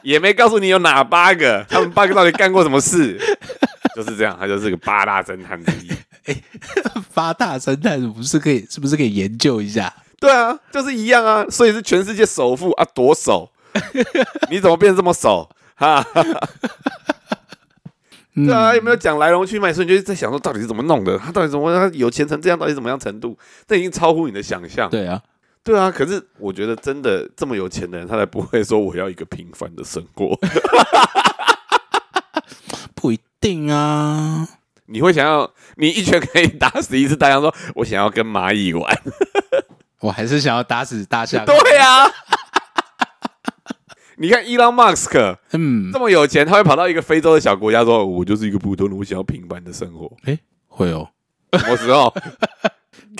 [0.03, 3.17] 也没告诉你有哪八个，他们八个到底干过什么事？
[3.95, 5.91] 就是这样，他就是个八大侦探之一。
[7.13, 9.93] 八大侦探不是可以是不是可以研究一下？
[10.19, 13.51] 对啊，就是一样啊，所以是全世界首富啊，多手，
[14.49, 15.49] 你怎么变这么手？
[15.75, 16.05] 哈，
[18.35, 19.73] 嗯对啊，有没有讲来龙去脉？
[19.73, 21.17] 所以你就在想说，到底是怎么弄的？
[21.19, 22.57] 他到底怎么他有钱成这样？
[22.57, 23.37] 到底怎么样程度？
[23.67, 24.89] 这已经超乎你的想象。
[24.89, 25.21] 对啊，
[25.63, 30.37] 对啊，可是我觉得真的这么有钱的人，他才不会说我要一个平凡的生活。
[32.93, 34.47] 不一定啊。
[34.87, 39.01] 你会想要，你一拳可以打死一只大象，说我想要跟蚂蚁玩。
[40.01, 41.45] 我还是想要打死大象。
[41.45, 42.11] 对啊，
[44.19, 50.11] 你看伊朗马斯克嗯这，么有钱，他会跑到一个非洲的小国家说：“我就是一个普通人，我想要平凡的生活。
[50.25, 51.09] 哎，会哦，”
[51.57, 52.13] 什么时候？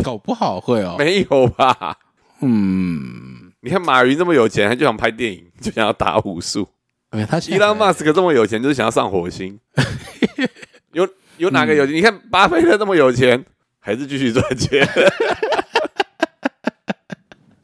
[0.03, 0.97] 搞不好会哦。
[0.99, 1.97] 没有吧？
[2.43, 6.67] 嗯，你看马云这么有钱，他就想拍电影， 就想要打武术。
[7.11, 9.59] 哎，他伊在朗马斯克这么有钱，就是想要上火星。
[10.93, 11.95] 有有哪个有钱？
[11.95, 13.43] 你看巴菲特这么有钱，
[13.79, 14.87] 还是继续赚钱。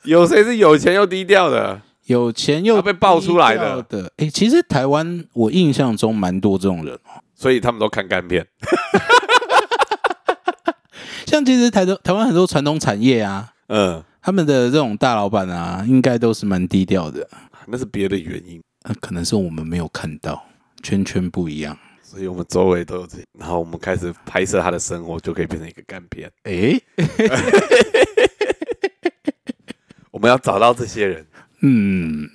[0.04, 1.82] 有谁是有钱又低调的？
[2.06, 4.12] 有钱又被爆出来的的。
[4.18, 7.22] 哎，其实台湾我印象中蛮多这种人哦。
[7.36, 8.46] 所以他们都看干片。
[11.26, 17.28] 像其实台中台湾很多传统产业啊，嗯，他们的这种大老板啊，应该都是蛮低调的。
[17.66, 18.62] 那是别的原因。
[18.84, 20.40] 呃，可能是我们没有看到，
[20.84, 21.76] 圈圈不一样。
[22.04, 26.32] 所以我们周围都有这，然后我们开始拍摄他的生活，就可以变成一个干片。
[26.44, 26.80] 诶，
[30.12, 31.26] 我们要找到这些人。
[31.62, 32.30] 嗯，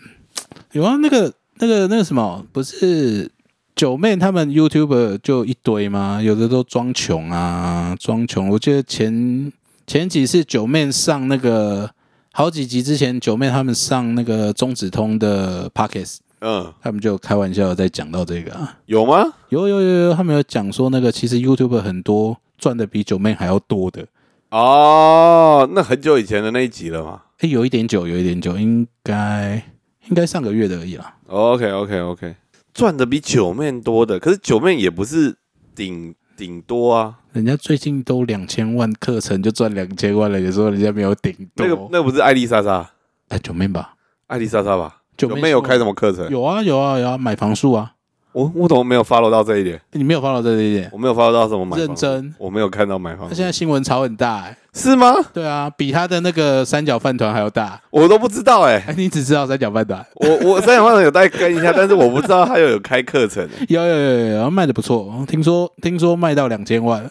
[0.73, 3.31] 有啊，那个那个那个什么，不是
[3.77, 6.21] 九妹他们 YouTube 就一堆吗？
[6.21, 8.49] 有的都装穷啊，装穷。
[8.49, 9.53] 我记得前
[9.87, 11.91] 前几次九妹上那个
[12.33, 19.23] 好几集之前，九妹他们上那个中子通的 Pockets，嗯，他们就开玩笑在讲到这个啊，有吗？
[19.51, 24.07] 有有有有，他们有讲说那个其实 YouTube 很多赚的比九妹还要多的。
[24.51, 27.21] 哦，那很久以前的那一集了嘛。
[27.41, 29.63] 诶，有一点久，有一点久，应该
[30.09, 31.15] 应该上个月的而已啦。
[31.27, 32.35] OK OK OK，
[32.73, 35.37] 赚的比九妹多的，可是九妹也不是
[35.75, 37.19] 顶顶多啊。
[37.33, 41.67] 人家最近都两千万课程就赚两千万了，有时候人家没有顶多。
[41.67, 42.89] 那个那个不是艾丽莎莎，
[43.29, 43.95] 哎，九妹吧，
[44.27, 45.03] 艾丽莎莎吧？
[45.17, 46.29] 九妹说九妹有开什么课程？
[46.31, 47.94] 有啊有啊有啊，买房数啊，
[48.35, 49.81] 我我怎么没有 follow 到这一点？
[49.93, 50.91] 你没有 follow 到这一点？
[50.93, 53.35] 我没有 follow 到什么买房认真我没有看到买房他。
[53.35, 55.15] 现在新闻炒很大、哎，是吗？
[55.33, 57.81] 对啊，比他的那个三角饭团还要大。
[57.91, 60.05] 我都不知道哎、哎，你只知道三角饭团？
[60.17, 63.67] 我我三角饭团有在跟一下，但是我不知道他有有开课程、欸。
[63.69, 67.09] 有有有有有，卖的不错，听说听说卖到两千万。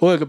[0.00, 0.26] 我有个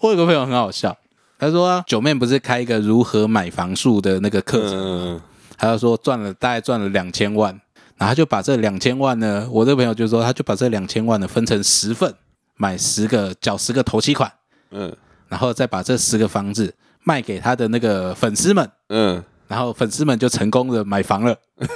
[0.00, 0.94] 我有个朋友很好笑，
[1.38, 5.20] 他说、啊、九妹不是开一个如何买房术的那个课程嗯，
[5.56, 7.58] 他就说赚了大概赚了两千万，
[7.96, 12.12] 然后他就把这两千万呢，我这朋友就说他就把这两千万呢分成十份，
[12.56, 14.30] 买十个缴十个头期款，
[14.70, 14.94] 嗯
[15.28, 21.36] 然后再把这十个房子卖给他的那个粉丝们，嗯，然后粉丝们就成功的买房了。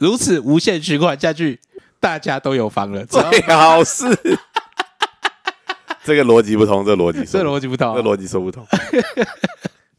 [0.00, 1.60] 如此无限循环下去，
[2.00, 3.06] 大家都有房了。
[3.06, 4.04] 最好是
[6.02, 8.66] 这个逻辑不通，这个逻辑这说逻辑不通这个逻辑说不通。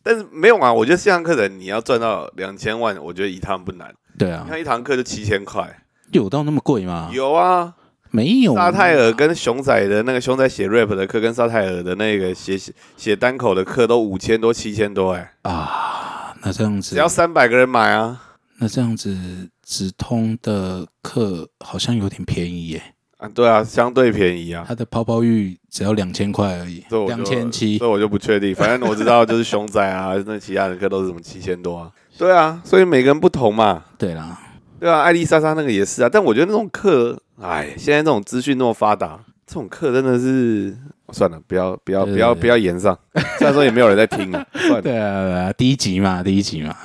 [0.06, 3.92] 但是没有啊，我觉得线上课程你要赚到两千万，我觉得一堂不难。
[4.20, 7.10] 对啊你，看一堂课就七千块，有到那么贵吗？
[7.12, 7.74] 有啊。
[8.12, 8.56] 没有？
[8.56, 18.22] 沙泰尔跟熊仔的那个熊仔写 rap 的课，跟沙泰尔的那个写写写单口的课都五千多、七千多，哎，啊，那这样子只要三百个人买啊。
[18.60, 22.95] 那这样子，直通的课好像有点便宜耶。
[23.18, 24.66] 啊，对啊，相对便宜啊。
[24.68, 27.90] 它的泡泡浴只要两千块而已两千七这。
[27.90, 28.54] 我就不确定。
[28.54, 31.92] 反正我知道就是熊仔啊， 那其他的课都是什么七千多啊。
[32.18, 33.84] 对啊，所以每个人不同嘛。
[33.98, 34.40] 对啦，
[34.80, 36.10] 对啊，艾丽莎莎那个也是啊。
[36.12, 40.76] 但我觉得那种课，哎，现在这种资讯那么发达，这种课真的是
[41.14, 42.98] 算了，不要不要不要不要延上。
[43.38, 44.82] 虽然说也没有人在听啊，算了。
[44.84, 46.76] 对啊，对啊，第一集嘛，第一集嘛，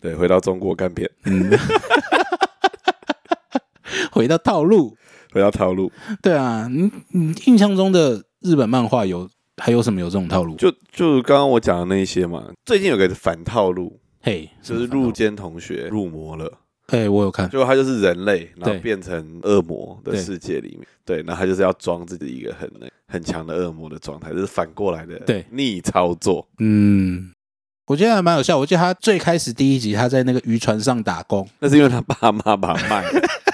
[0.00, 1.50] 对，回到中国干片，嗯，
[4.12, 4.96] 回到套路，
[5.32, 5.90] 回到套路，
[6.22, 10.54] 对啊，你你印象中的日本漫画有还有什么有这种套路？
[10.56, 12.44] 就就刚刚我讲的那一些嘛。
[12.64, 16.52] 最近有个反套路，嘿，就是入间同学入魔了，
[16.88, 18.78] 哎，我有看，就他就是人类，然后对。
[18.78, 22.70] 变成恶魔的世界里面，对，然后他就是要装自己一个很
[23.06, 25.44] 很强的恶魔的状态，这是反过来的对。
[25.50, 26.46] 逆操作。
[26.58, 27.30] 嗯，
[27.86, 28.58] 我觉得还蛮有效。
[28.58, 33.20] 我记得他最开始第一集他在那个渔船上打工，那是因为他爸妈把他卖了，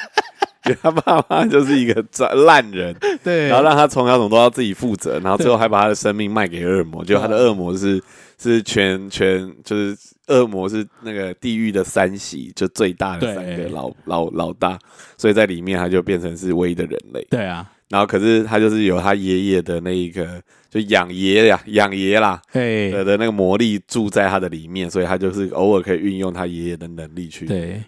[0.80, 3.48] 他爸妈就是一个渣烂人， 对。
[3.48, 8.02] 然后让他从小什么都要自己负责，然后最后还把他的生命卖给恶魔，就他的恶魔是
[8.38, 9.96] 是全全就是
[10.28, 14.78] 恶魔是那个地狱的三喜，就最大的三个老老老大，
[15.18, 17.26] 所以在里面他就变成是唯一的人类。
[17.30, 27.80] 对啊，然后可是他就是有他爷爷的那一个就养爷呀养爷啦嘿，的的那个魔力住在他的里面，所以他就是偶尔可以运用他爷爷的能力去对，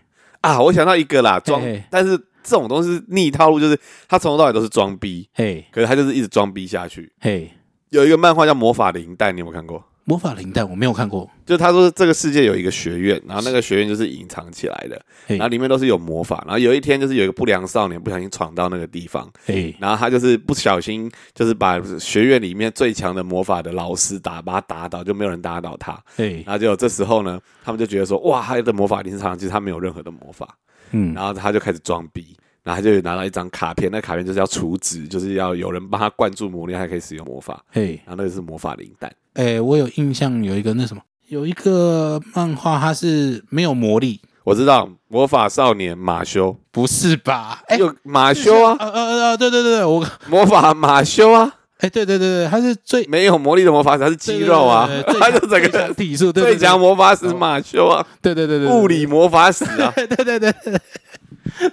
[0.43, 0.61] 啊。
[0.61, 3.78] 我想到一个啦，装但是这种东西是逆套路，就是
[4.09, 7.12] 他从头到尾都是装逼，嘿，可是他就是一直装逼下去。
[7.20, 7.50] 嘿，
[7.90, 9.85] 有一个漫画叫《魔法灵蛋》，你有没有看过？
[10.09, 16.44] 魔法灵蛋我没有看过，就他说这个世界有一个学院，然后那个学院就是隐藏起来的，然后里面都是有魔法。
[16.46, 26.00] 然后有一天就是有一个不良少年不小心闯到那个地方，嘿，然后他就是不小心就是把学院里面最强的魔法的老师打把他打倒，就没有人打倒他。
[26.14, 30.56] 嘿，然后结果这时候呢，他们就觉得说，哇，他的魔法林场其实他没有任何的魔法，
[30.92, 32.37] 嗯，然后他就开始装逼。
[32.62, 37.64] 然后他就拿到一张卡片，那卡片就是要储值，就是要有人帮他灌注魔力，他可以使用魔法。
[37.70, 47.62] 嘿，然后那个是魔法灵蛋，哎，我有印象有一个那什么，有一个漫画它是没有魔力，我知道魔法少年马修，不是吧？
[47.68, 60.81] 哎，有马修啊，呃呃呃，对对对对，我，魔法马修啊，哎，对对对对，他是最没有魔力的魔法师，他是肌肉啊对对对，他就整个体术，对最强，魔法师马修啊，对对对对，物理魔法师啊，对对对对对，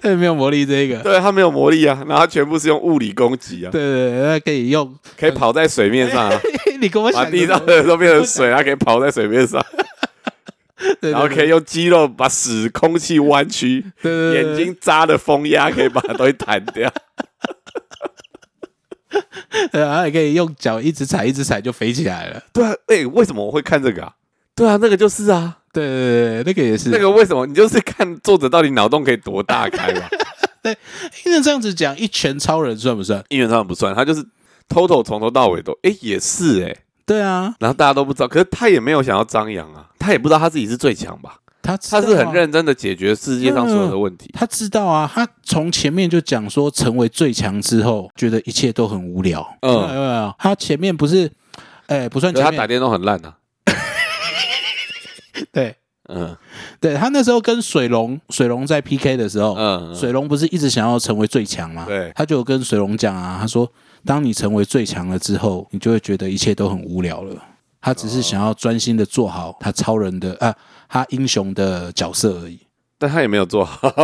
[0.02, 6.38] 对 没有魔力这个，对他没有魔力啊，然后他全部是用物理攻击啊，对对对，那可以用，可以跑在水面上啊，
[6.82, 9.66] 你跟我把想地上的都变成水，他可以跑在水面上，
[11.00, 16.92] 然后可以用肌肉把使空气弯曲，对眼睛扎的风压可以把东西弹掉。
[19.71, 22.41] 对，然后也可以用脚一直踩一直踩就飞起来了。
[22.52, 24.13] 对啊，哎，为什么我会看这个啊？
[24.56, 26.89] 对啊，那个就是啊，对对对，那个也是。
[26.89, 30.02] 那个为什么你就是看作者到底脑洞可以多大开嘛？
[31.26, 33.23] 因为这样子讲，一拳超人算不算？
[33.30, 34.26] 一拳超人不算，他就是
[34.69, 41.36] total 从头到尾都，哎，也是哎，对啊，然后大家都不知道，可是他也没有想要张扬啊，他也不知道他自己是最强吧？
[41.63, 44.30] 他啊他是很，认真的解决世界上所有的问题。
[44.34, 49.41] 他知道啊，他从前面就讲说，成为最强之后，觉得一切都很无聊。
[49.62, 50.36] 嗯有没有？
[50.38, 51.32] 他前面不是，
[51.88, 53.38] 哎，不算前面，他打电动很烂啊，
[55.52, 55.76] 对
[56.10, 56.36] 嗯
[56.82, 61.86] 对，他那时候跟水龙水龙在 PK 的时候，嗯，水龙不是一直想要成为最强吗？
[61.88, 63.71] 对他就跟水龙讲啊，他说，
[64.06, 67.34] 当你成为最强了之后，你就会觉得一切都很无聊了。
[67.80, 70.54] 他只是想要专心的做好他超人的啊，
[70.93, 72.60] 他英雄的角色而已。
[72.99, 73.89] 但他也没有做好，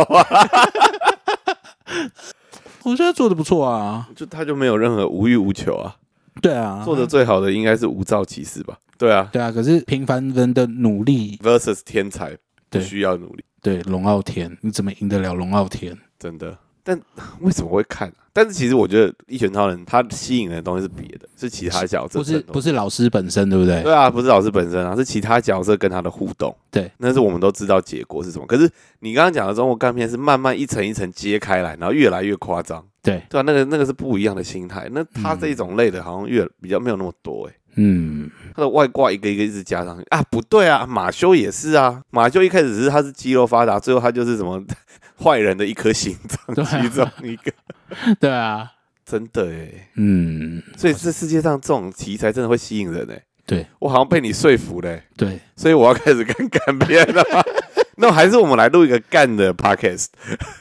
[2.82, 5.94] 我觉得做的不错啊，就他就没有任何无欲无求啊。
[6.42, 8.76] 对啊，做的最好的应该是无照骑士吧？
[8.98, 9.52] 对啊对啊。
[9.52, 12.38] 可是平凡人的努力，，versus 天才不
[12.70, 15.96] 对需要努力，对龙傲天，你怎么赢得了龙傲天？
[16.18, 16.58] 真的。
[16.82, 17.00] 但
[17.40, 18.14] 为什么会看、啊？
[18.32, 23.82] 但是其实我觉得《一拳超人》他吸引人的东西是别的，是其他角色不是不是老师本身，对不对？
[23.82, 26.54] 对啊，不是老师本身啊，是其他角色跟他的互动。
[26.70, 28.46] 对，那是我们都知道结果是什么。
[28.46, 32.84] 可是你刚刚讲的中国干片是慢慢一层一层揭开来，然后越来越夸张。
[33.02, 34.88] 对，对啊，那个那个是不一样的心态。
[34.92, 44.62] 那他这一种类的，好像越比较没有那么多诶、嗯，他的外挂一个一个一直加上去啊，不对啊，马修也是啊，马修一开始只是他是肌肉发达，最后他就是什么
[45.22, 47.52] 坏人的一颗心脏其中一个，
[48.18, 48.70] 对啊，
[49.04, 49.88] 真的诶。
[49.96, 53.22] 嗯，所以这世界上这种题材真的会吸引人诶。
[53.46, 57.22] 对我好像被你说服嘞、对，所以我要开始看干片了？
[57.96, 60.06] 那还是我们来录一个干的 podcast。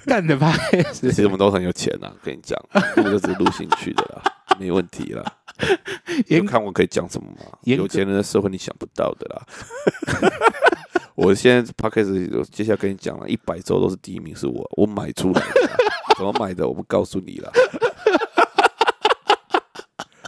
[0.05, 0.93] 干的 podcast，？
[0.93, 2.59] 其实我们都很有钱呐、跟你讲，
[2.97, 4.23] 我们就只是录兴趣的啦，
[4.59, 5.23] 没问题啦。
[6.27, 7.57] 严就看我可以讲什么吗？
[7.63, 9.45] 有钱人的社会你想不到的啦。
[11.15, 15.69] 我现在 podcast 接下来跟你讲了，一百周都是第一名是我，我买出来的，
[16.17, 17.51] 怎么买的我不告诉你了。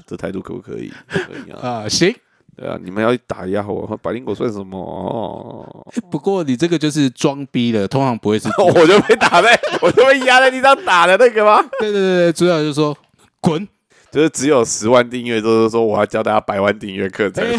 [0.06, 0.92] 这态度可不可以？
[1.08, 1.60] 可以啊。
[1.62, 2.14] 啊，行。
[2.58, 4.78] 对啊，你们要打压我，百灵果算什么？
[4.78, 8.50] 哦，不过你这个就是装逼了，通常不会是。
[8.58, 11.62] 我就被打在，我就被压在地上打的那个吗？
[11.80, 12.96] 对对对对，主要就说
[13.40, 13.66] 滚！
[14.12, 17.46] 就是只有十万订阅，就是说我要教大家百万订阅课程。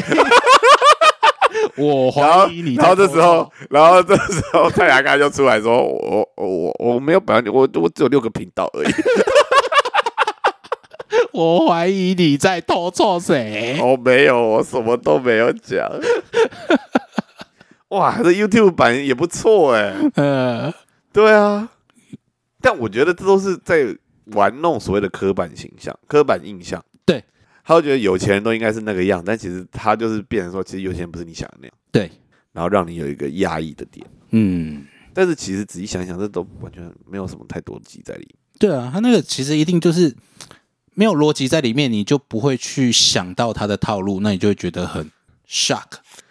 [1.76, 8.92] 我怀疑你，然后这时候，，然后这时候太阳哥就出来说：“我我我我没有百万，我我只有六个频道而已，
[11.32, 13.78] 我怀疑你在偷错谁？
[13.80, 15.90] 我没有，我什么都没有讲。”
[17.88, 19.94] 哇，这 YouTube 版也不错哎。
[20.16, 20.72] 呃，
[21.12, 21.70] 对啊，
[22.60, 23.96] 但我觉得这都是在
[24.34, 26.84] 玩弄所谓的刻板形象、刻板印象。
[27.04, 27.24] 对，
[27.64, 32.10] 他会觉得有钱人都应该是那个样，但其实他就是变成说，其实有钱人不是你想的那样，对，
[32.52, 34.06] 然后让你有一个压抑的点。
[34.30, 38.34] 嗯，但是其实仔细想想，这都完全没有什么太多逻辑在里面。
[38.58, 40.14] 对啊，他那个其实一定就是
[40.94, 45.10] 没有逻辑在里面，你就不会去想到他的套路，那你就会觉得很
[45.48, 45.84] shock，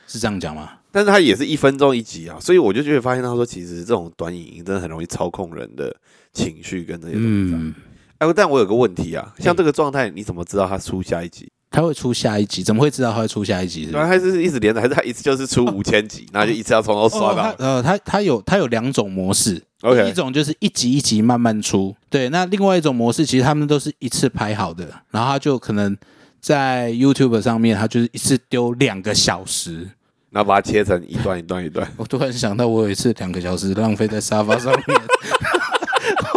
[0.07, 0.77] 是这样讲吗？
[0.93, 5.95] 但是他也是一分钟一集啊，所以我就觉得发现他说，其实这种短影音真的很容易操控人的
[6.33, 7.53] 情绪跟这些东西。
[7.53, 7.75] 嗯，
[8.21, 11.51] 哎、但我有个问题啊，像这个状态，你怎么知道他出下一集？
[11.71, 13.85] 他会出下一集，怎么会知道他会出下一集？
[13.85, 17.55] 是对啊，他是一直连着，还是他一次就是出五千集， 然后就一次要从头刷哦，到他？
[17.57, 25.97] 呃，他他有他有两种模式，一 OK，一种就是一集一集慢慢出，对，那另外一种模式其实他们都是一次拍好的，然后他就可能
[26.39, 29.89] 在 YouTube 上面，他就是一次丢两个小时。
[30.29, 31.85] 然后把它切成一段一段一段。
[31.97, 35.01] 我突然想到，我有一次两个小时浪费在沙发上面，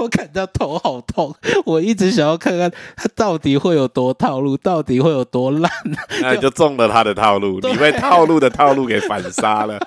[0.05, 1.34] 我感到头好痛。
[1.64, 5.70] 我一直想要看看他到底会有多套路，到底会有多烂。
[6.20, 9.78] 那你就中了他的套路，你被套路的套路给反杀了。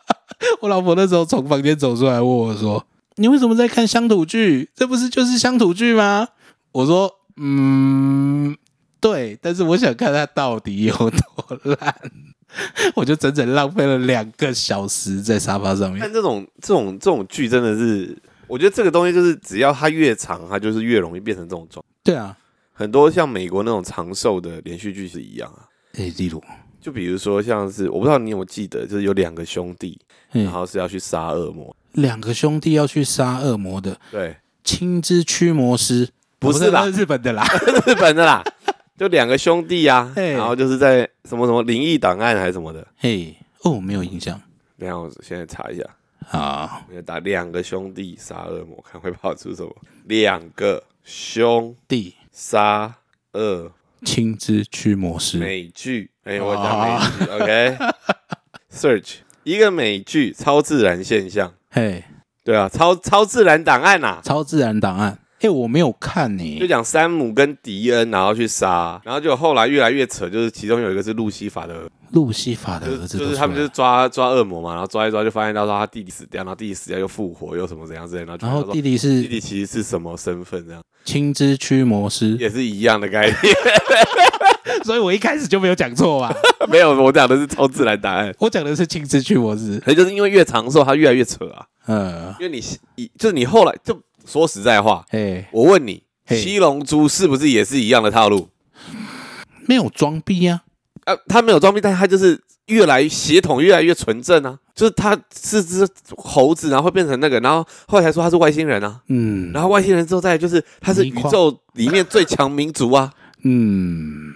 [0.60, 2.84] 我老婆那时候从房间走出来问我说
[3.16, 4.70] ：“你为什么在看乡土剧？
[4.74, 6.28] 这不是就是乡土剧吗？”
[6.72, 8.56] 我说：“嗯，
[9.00, 11.94] 对，但是我想看他到底有多烂。”
[12.94, 15.98] 我就整整浪费了两个小时在沙发上面。
[16.00, 18.16] 但这种这种这种剧真的是，
[18.48, 21.84] 我觉得这个东西就是只要它越长，它就是越容易变成这种状。
[22.02, 22.36] 对啊，
[22.72, 25.68] 很多像美国那种长寿的连续剧是一样啊。
[25.94, 26.42] 诶，例如，
[26.80, 30.00] 就比如说像是我不知道你有没有记得，就是有两个兄弟，
[30.32, 31.74] 然嗯，后是要去杀恶魔。
[31.92, 37.44] 两个兄弟要去杀恶魔的对，青之驱魔师，不是啦那日本的啦。
[37.86, 38.42] 日本的啦，
[38.96, 42.86] 就两个兄弟啊，嘿然后就是在什么什么灵异档案还是什么的。
[42.98, 44.40] 嘿，哦，没有印象
[44.78, 45.82] 等一下我现在查一下，
[46.30, 46.84] 啊。
[46.88, 49.74] 我要打两个兄弟杀恶魔，看会跑出什么？
[50.04, 52.94] 两个兄弟，杀
[53.32, 53.72] 恶。
[54.04, 57.76] 青之驱魔师，美剧，哎、我讲美剧、o k
[58.72, 62.04] Search 一个美剧超自然现象，嘿，
[62.44, 65.18] 对啊，超超自然档案呐、超自然档案。
[65.40, 66.58] 哎，我没有看呢。
[66.58, 83.36] 就讲山姆跟迪恩，然后去杀，然后就后来越来越扯，就是其中有一个是路西法的儿路西法的儿子就是他们就是抓抓恶魔嘛，然后抓一抓就发现到说他弟弟死掉，然后弟弟死掉又复活又什么怎样之类的，然后然后弟弟是弟弟其实是什么身份这样，青之驱魔师，也是一样的概念。
[84.84, 86.34] 所以我一开始就没有讲错吧？
[86.68, 88.34] 没有，我讲的是超自然答案。
[88.38, 89.78] 我讲的是青之驱魔师。
[89.80, 91.66] 可是就是因为越长寿，他越来越扯啊。
[91.86, 92.62] 嗯，因为你
[92.96, 98.50] 你就是你后来就说实在话，哎，我问你，七龙珠是不是也是一样的套路？
[99.66, 100.64] 没有装逼啊。
[101.04, 104.58] 啊，他没有装逼，但他就是越来血统越来越纯正啊。
[104.74, 109.00] 就是他是只猴子，然后会变成那个，然后后来才说他是外星人啊。
[109.08, 113.10] 嗯然后外星人之后再来就是他是宇宙里面最强民族啊，
[113.44, 114.30] 嗯，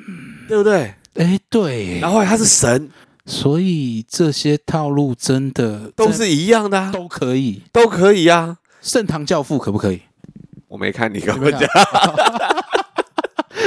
[0.49, 0.95] 对不对？
[1.15, 2.91] 哎，对然，后他是神，
[3.27, 7.63] 所以这些套路真的都是一样的、啊，都可以。
[7.71, 8.57] 都可以啊。
[8.83, 10.03] 盛唐教父可不可以？
[10.69, 11.61] 我没看你跟我讲，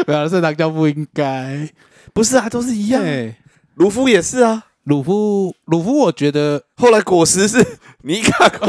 [0.05, 1.68] 没有，盛唐教父应该。
[2.13, 3.01] 不是啊，都是一样。
[3.01, 3.36] 对，
[3.76, 4.63] 卢夫也是啊。
[4.84, 7.66] 鲁夫，鲁夫，我觉得，后来果实是
[8.03, 8.68] 尼卡果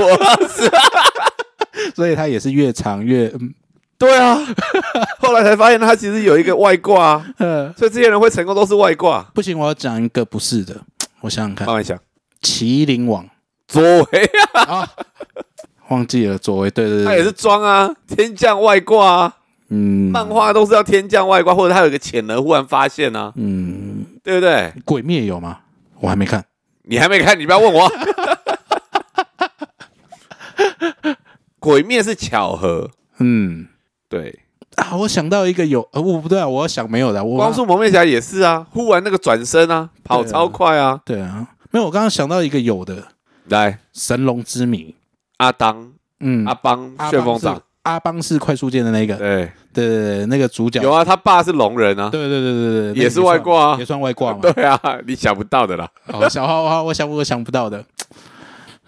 [0.49, 0.71] 实，
[1.95, 3.55] 所以他也是越长越，嗯
[3.99, 4.39] 对啊。
[5.19, 9.23] 后来才发现他其实有一个外挂、啊，呃， 所以这些人会成功都是外挂。
[9.35, 10.75] 不行，我要讲一个不是的。
[11.21, 11.99] 我想想看，慢慢想，
[12.43, 13.29] 麒麟王
[13.69, 14.91] 左为啊，啊，
[15.89, 19.37] 忘记了左为，对对对，他也是装啊，天降外挂啊，
[19.69, 24.73] 嗯，漫画都是要天降外挂，或者他有一个潜能忽然发现啊，嗯，对不对？
[24.85, 25.61] 鬼灭有吗？
[26.01, 26.45] 我还没看。
[26.89, 27.91] 你还没看，你不要问我。
[31.59, 33.67] 鬼灭是巧合，嗯。
[34.09, 34.41] 对，
[34.77, 43.09] 啊，我想到一个有，呃，我不对啊，我要想没有的，我光速蒙面侠也是啊，忽然那个转身啊，跑超快啊，对啊，没有，我刚刚想到一个有的。
[43.49, 44.96] 来，神龙之谜，
[45.39, 54.41] 阿当、嗯，阿邦、旋风掌，阿邦是快速键的那个，对，对对对，那个主角，有啊，他爸是龙人啊，对对对对对，也是外挂啊也算外挂嘛。
[54.41, 55.89] 对啊，你想不到的啦。
[56.07, 57.85] 好，小花花，我想我想不到的，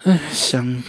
[0.03, 0.83] 哎，想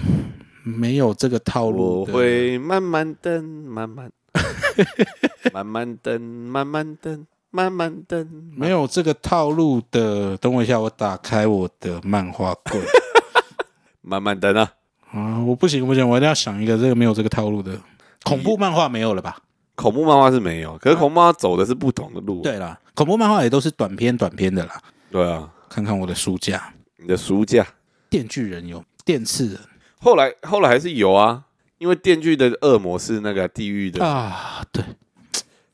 [0.63, 4.11] 没有这个套路我，会慢慢等，慢慢。
[5.53, 8.29] 慢慢等，慢慢等，慢慢等。
[8.57, 10.37] 没有这个套路的。
[10.37, 12.81] 等我一下，我打开我的漫画柜
[14.01, 14.71] 慢慢等啊！
[15.13, 15.39] 啊！
[15.41, 17.79] 我不行不行，我一定要想一个这个没有这个套路的
[18.25, 19.39] 恐怖漫画没有了吧？
[19.75, 22.43] 恐怖漫画是没有，可是恐怖漫画走的是不同的路。
[22.43, 24.81] 对啦，恐怖漫画也都是短篇短篇的啦。
[25.11, 27.67] 对啊，看看我的书架，你的书架，
[28.09, 29.59] 电锯人有，电刺人
[29.99, 31.45] 后来后来还是有啊，
[31.79, 34.85] 因为电锯的恶魔是那个地狱的啊，对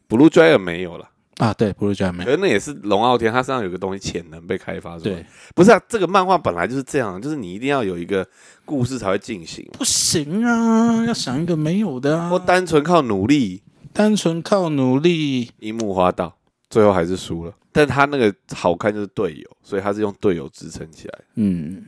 [0.08, 1.10] ，Blue Dragon 没有了。
[1.38, 5.14] 啊，对，不是这样没可是那也是龙傲天，他身上有个东西潜能被开发出来。
[5.16, 8.26] 对，不是啊，这个漫画本来就是这样，就是你一定要有一个
[8.64, 12.30] 故事才会进行，不行啊，要想一个没有的啊。
[12.30, 13.62] 或，单纯靠努力，
[13.92, 16.34] 单纯靠努力，樱木花道
[16.70, 17.52] 最后还是输了。
[17.70, 21.18] 但他那个好看就是队友，所以他是用队友支撑起来。
[21.34, 21.82] 嗯。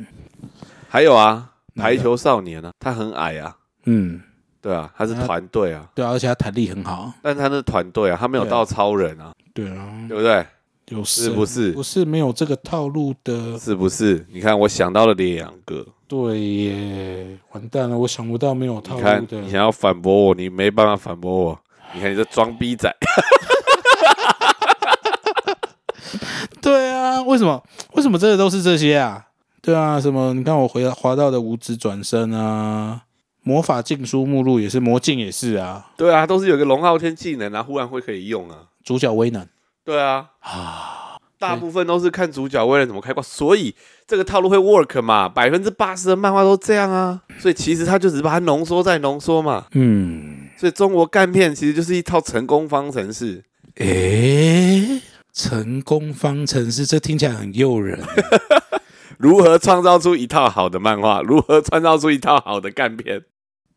[0.90, 4.20] 还有啊，排球少年啊，他很矮啊，嗯，
[4.60, 10.44] 对啊，他是他团队啊，对啊，而且他弹力很好，但他那团队啊，他没有到超人啊，对啊，对不对？
[10.88, 11.72] 有是不是？
[11.72, 14.24] 不是没有这个套路的，是不是？
[14.32, 19.40] 你看，我想到了两个，对耶，完蛋了，我想不到没有套你看路，的。
[19.42, 21.58] 你，想要反驳我，你没办法反驳我。
[21.94, 22.90] 你看你这装逼仔，
[26.60, 27.62] 对啊，为什么？
[27.92, 29.26] 为什么这个都是这些啊？
[29.60, 30.32] 对啊，什么？
[30.32, 33.02] 你看我回滑到的五指转身啊，
[33.48, 38.56] 魔法禁书目录也是，魔镜也是啊，对啊，都是有个龙傲天技能啊，忽然会可以用啊。
[38.84, 39.46] 主角威能
[39.82, 43.74] 对啊，啊，大部分都是看主角为了怎么开挂，所以
[44.06, 45.30] 这个套路会 work 嘛？
[45.30, 49.64] 百分之八十的漫画都这样啊，所以其实他就只是把它浓缩再浓缩嘛。
[49.72, 53.44] 嗯，所以中国干片其实就是一套成功方程式。
[53.76, 55.00] 诶，
[55.32, 57.98] 成功方程式，这听起来很诱人。
[59.16, 61.22] 如何创造出一套好的漫画？
[61.22, 63.22] 如何创造出一套好的干片？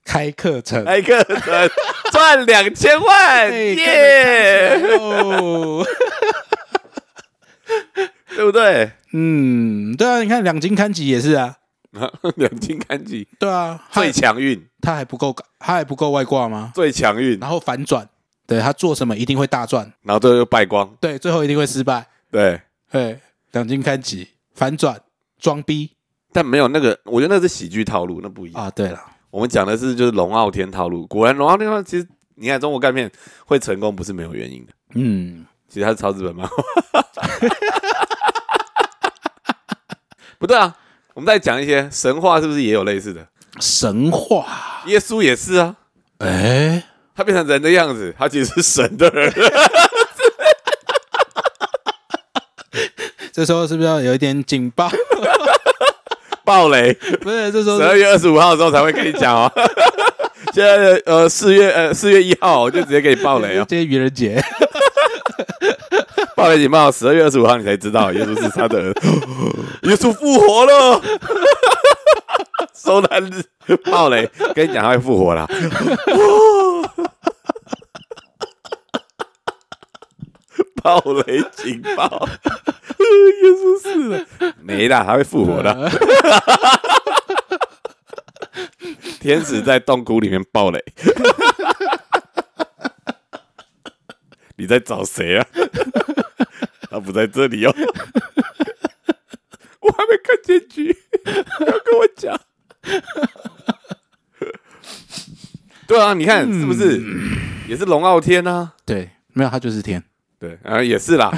[0.04, 1.70] 开课程，开课程
[2.12, 4.98] 赚两千万，哎耶！
[4.98, 5.86] 哦，
[8.36, 8.92] 对不对？
[9.14, 11.56] 嗯，对啊，你看两金刊集也是啊，
[12.36, 16.72] 两金刊集对啊，最强运，他还不够，他还不够外挂吗？
[16.74, 18.08] 最强运，然后反转，
[18.48, 20.90] 对他做什么一定会大赚，然后最后又败光。
[21.00, 22.06] 对，最后一定会失败。
[22.32, 22.60] 对，
[22.92, 23.20] 对，
[23.52, 25.00] 两金刊集反转
[25.40, 25.92] 装逼
[26.34, 28.64] 但没有那个，我觉得那是喜剧套路，那不一样。
[28.64, 28.72] 啊！
[28.72, 29.00] 对了，
[29.32, 31.08] 我们讲的是就是龙傲天套路。
[31.08, 33.10] 果然龙傲天套路其实你看中国干片
[33.46, 36.56] 会成功不是没有原因的，嗯，其实它是抄日本漫画。
[40.38, 40.76] 不对啊，
[41.14, 43.28] 我们再讲一些神话，是不是也有类似的？
[43.60, 45.76] 神话，耶稣也是啊，
[46.18, 46.84] 哎，
[47.16, 49.32] 他变成人的样子，他其实是神的人。
[53.32, 54.92] 这时候是不是要有一点警报？
[56.52, 59.50] 暴雷，不是，这时候十二月二十五号的时候才会跟你讲哦。
[60.52, 63.64] 现在的呃四月呃四月一号，我就直接给你暴雷哦。
[63.70, 64.44] 今天愚人节，
[66.36, 68.94] 暴雷警报，十二月二十五号你才知道耶稣是他的儿，
[69.84, 71.02] 耶稣复活了。
[72.76, 73.46] 收单子，
[73.90, 75.48] 暴雷，跟你讲他会复活啦。
[80.84, 82.28] 暴雷警报，
[83.00, 84.26] 耶稣死了，
[84.64, 85.90] 没啦，他会复活的。
[89.20, 90.84] 天使在洞窟里面爆雷，
[94.56, 95.46] 你在找谁啊？
[96.90, 97.74] 他不在这里哦，
[99.80, 100.92] 我还没看结局，
[101.24, 102.40] 不要跟我讲。
[105.88, 107.00] 对啊，你看是不是
[107.68, 108.74] 也是龙傲天啊？
[108.86, 110.04] 对，没有他就是天，
[110.40, 111.32] 对，啊也是啦。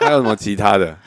[0.00, 0.98] 还有什么其他的？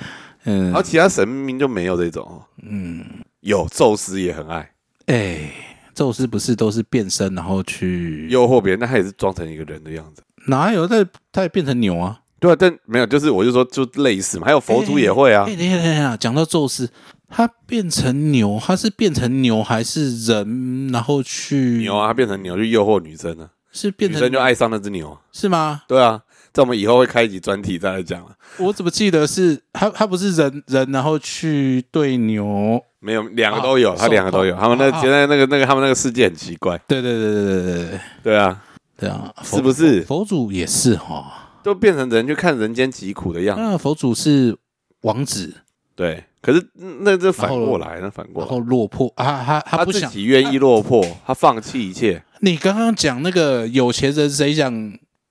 [0.49, 2.41] 嗯然后其他神明就没有这种哦。
[2.63, 3.05] 嗯，
[3.41, 4.71] 有宙斯也很爱
[5.07, 5.51] 哎，
[5.93, 10.21] 宙斯不是都是变身然后去，诱惑别人，那他也是装成一个人的样子。
[10.47, 12.21] 哪有他他也变成牛啊？
[12.39, 14.45] 对啊，但没有，就是我就说就类似嘛。
[14.45, 16.89] 还有佛祖也会啊哎，，等一下等一下，讲到宙斯，
[17.27, 20.89] 他变成牛，他是变成牛还是人？
[20.93, 25.19] 然后去牛啊，他变成牛去诱惑女生啊，是变成女生就爱上那只牛啊。
[25.33, 25.81] 是吗？
[25.87, 26.21] 对啊，
[26.51, 28.29] 这我们以后会开一集专题再来讲了。
[28.57, 32.83] 我怎么记得是他他不是人人，然后去对牛？
[32.99, 34.55] 没有，两个都有，啊他两个都有。
[34.55, 36.77] 他们那啊现在那个那个他们那个世界很奇怪。
[36.87, 38.63] 对对对对对对对对啊，
[38.97, 41.51] 对啊，是不是佛祖也是哈？
[41.63, 43.61] 都变成人去看人间疾苦的样子。
[43.61, 44.57] 那佛祖是
[45.01, 45.53] 王子，
[45.95, 50.01] 对，可是嗯那这反过来，那反过来，然后落魄啊，他他他自。
[50.07, 54.73] 己愿意落魄，他放弃一切，你刚刚讲那个有钱人谁想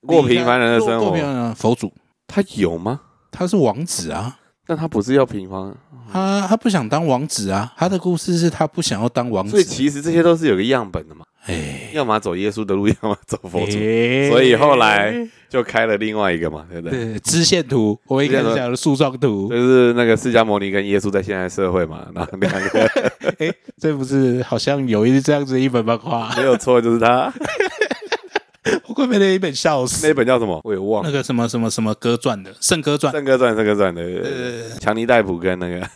[0.06, 1.06] 过平凡人的生活。
[1.06, 1.22] 过平。
[1.22, 1.92] 凡人佛祖，
[2.26, 3.00] 他有吗？
[3.30, 5.74] 他是王子啊，但他不是要平凡，
[6.12, 9.50] 他他不想当王子啊，他的故事是他不想要当王子。
[9.50, 11.24] 所以其实这些都是有个样本的嘛。
[11.46, 14.28] 哎，要么走耶稣的路，要么走佛祖，哎。
[14.28, 15.14] 所以后来
[15.48, 17.04] 就开了另外一个嘛，对不对？
[17.04, 22.86] 对支线图，我一开始讲的树状图，就是那个释迦牟尼跟耶稣在现在社会嘛，然后两个。
[23.38, 27.32] 哎，这不是好像有一这样子一本漫画，没有错，就是他
[28.98, 30.04] 我快被那一本笑死。
[30.04, 30.60] 那一本叫什么？
[30.64, 31.08] 我也忘了。
[31.08, 34.02] 那个什么什么什么歌传的《圣歌传》，圣歌传，圣歌传的
[34.80, 35.88] 强尼戴普跟那个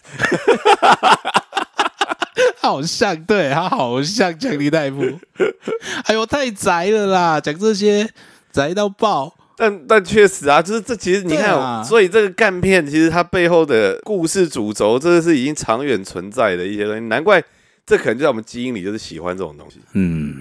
[2.63, 5.03] 好像，对他好像强尼戴普。
[6.07, 7.41] 哎呦，太宅了啦！
[7.41, 8.09] 讲这些
[8.53, 9.35] 宅到爆。
[9.57, 17.43] 但但确实啊，就是这其实你看所以这个干片其实它背后的故事主轴，这个是已经长远存在的一些东西，难怪
[17.85, 20.37] 这可能就在我们基因里就是喜欢这种东西，嗯，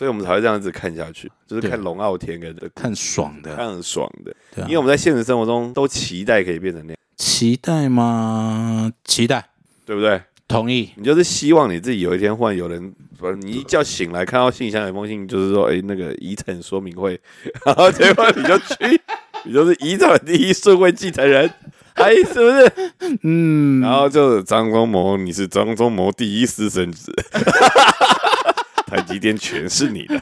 [0.00, 8.90] 所以我们才会这样子看下去，就是看对龙傲天跟看爽的，看很爽的，对啊因为我们在现实生活中都期待可以变成那样，期待吗？
[9.04, 9.50] 期待，
[9.84, 10.18] 对不对？
[10.48, 10.88] 同意。
[10.96, 17.20] 你就是希望你自己有一天忽然有人，不，你一觉醒来看到信箱有一封信，就是说，哎、那个遗产说明会，
[17.66, 19.00] 然后结果你就去，
[19.44, 21.52] 你就是遗产第一顺位继承人，
[21.92, 22.72] 哎，是不是？
[23.22, 27.12] 嗯，然后就是张忠谋，你是张忠谋第一私生子，
[28.90, 30.20] 台积电全是你的。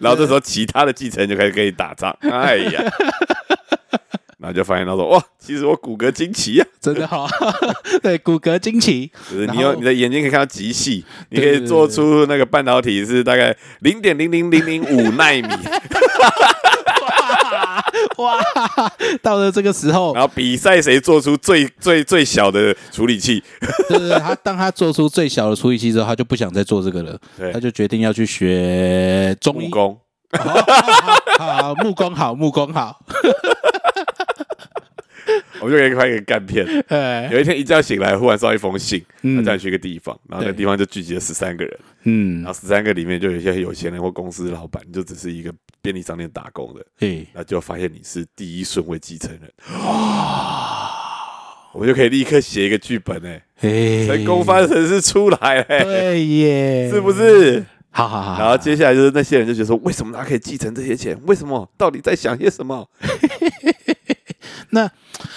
[0.00, 2.82] 然后这时候其他的继承人就开始跟你打仗，哎呀，
[4.38, 7.28] 然后就发现他说，哇，其实我骨骼惊奇呀、真的好，
[8.00, 15.42] 对，骨骼惊奇，就是你然后有你的眼睛可以看到极细，你可以做出那个半导体是大概零点零零零零五纳米，
[18.18, 18.38] 哇！
[19.22, 23.42] 到了这个时候然，后比赛谁做出最最最小的处理器，
[23.88, 29.64] 对对对，他当他做出最小的处理器之后，他就不想再做这个了，对他就决定要去学中医。
[29.64, 29.98] 木工。
[30.38, 30.62] 好好
[31.38, 33.00] 好好，木工好，木工好。
[35.68, 36.66] 我们就可以拍一个干片。
[36.88, 45.52] 哎，有一天一觉醒来，忽然收到一封信，他嗯叫你去一个地方，然后那对地方就聚集了十三个人，嗯然，后十三个里面就有一些有钱人或公司老板，你就只是一个
[45.82, 49.52] 便利商店打工的，哎，然后就发现你是第一顺位继承人，
[51.74, 57.12] 我们就可以立刻写一个剧本哎、哎，成功方程式出来哎、对耶，是不？
[57.12, 57.62] 是？
[57.90, 61.18] 好好好，然后接下来就是那些人就觉得说，为什么他可以继承这些钱？
[61.26, 61.68] 为什么？
[61.76, 62.88] 到底在想些什么？
[64.70, 64.88] 那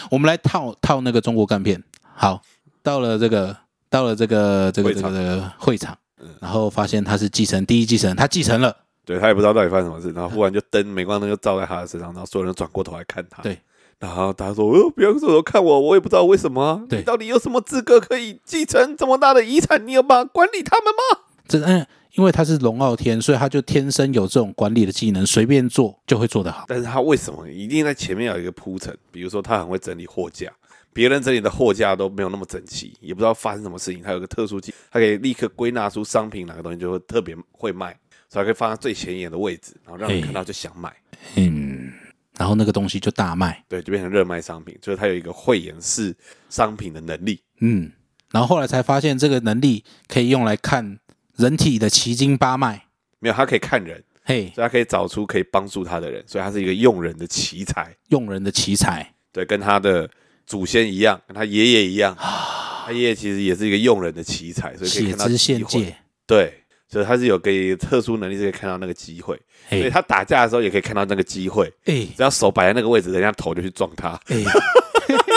[0.10, 1.84] 我们来套套那个中国干片。
[2.14, 2.42] 好，
[2.84, 3.56] 到了这个，
[3.90, 8.76] 到了这个这个会场这个这个会场嗯，然后发现他是继承第一继承人，他继承了。
[9.04, 13.42] 对他也不知道到底发生什么事，然后忽然就灯镁光灯就照在他的身上，然后所有人转过头来看他。
[13.42, 13.60] 对，
[14.00, 16.82] 然后他说：“哦，不要转头看我，我也不知道为什么、啊。
[16.88, 19.86] 对你到底有什么资格可以继承这么大的遗产？
[19.88, 21.22] 你有办法管理他们吗
[21.52, 26.66] 这嗯，因为他是龙傲天，所以他就天生有这种管理的技能，随便做就会做得好？”。
[26.70, 28.98] 但是他为什么一定在前面有一个铺陈？
[29.12, 30.52] 比如说他很会整理货架，
[30.94, 34.02] 别人整理的货架都没有那么整齐，也不知道发生什么事情。
[34.02, 37.98] 他有个特殊技，他可以立刻归纳出商品哪个东西就会特别会卖，
[38.30, 40.94] 所以他可以放在最显眼的位置，然后让人看到就想买。
[41.36, 41.92] 嗯，
[42.38, 43.64] 然后那个东西就大卖。
[43.68, 46.16] 对，就变成热卖商品，就是他有一个慧眼识
[46.50, 47.42] 商品的能力。
[47.60, 47.92] 嗯，
[48.32, 50.98] 然后后来才发现这个能力可以用来看
[51.38, 52.86] 人体的奇经八脉。
[53.20, 57.96] 没有，他可以看人，嘿，所以他可以找出可以帮助他的人，所以他是一个用人的奇才。
[58.10, 59.08] 用人的奇才。
[59.32, 60.10] 对，跟他的
[60.46, 65.70] 祖先一样，跟他爷爷一样，他爷爷其实也是一个用人的奇才，所以可以血看到机会。
[65.84, 65.96] 界。
[66.26, 66.54] 对，
[66.90, 69.40] 所以他是有给特殊能力，是可以看到那个机会。
[69.70, 74.20] 所以嘿，他打架的时候也可以看到那个机会，哎只要手摆在那个位置，人家头就去撞他。
[74.26, 74.38] 哎，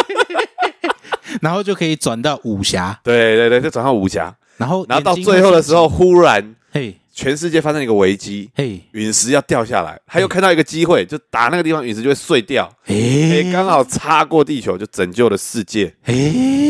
[1.42, 6.96] 然后就可以转到武侠，对对对，就转到武侠，然后然后到最后的时候，忽然嘿。
[7.16, 8.80] 全世界发生一个危机，嘿。
[8.90, 15.94] 陨石要掉下来，他又看到一个机会，就打那个地方，陨石就会碎掉，哎，哎刚好擦过地球，就拯救了世界。
[16.02, 16.12] 哎，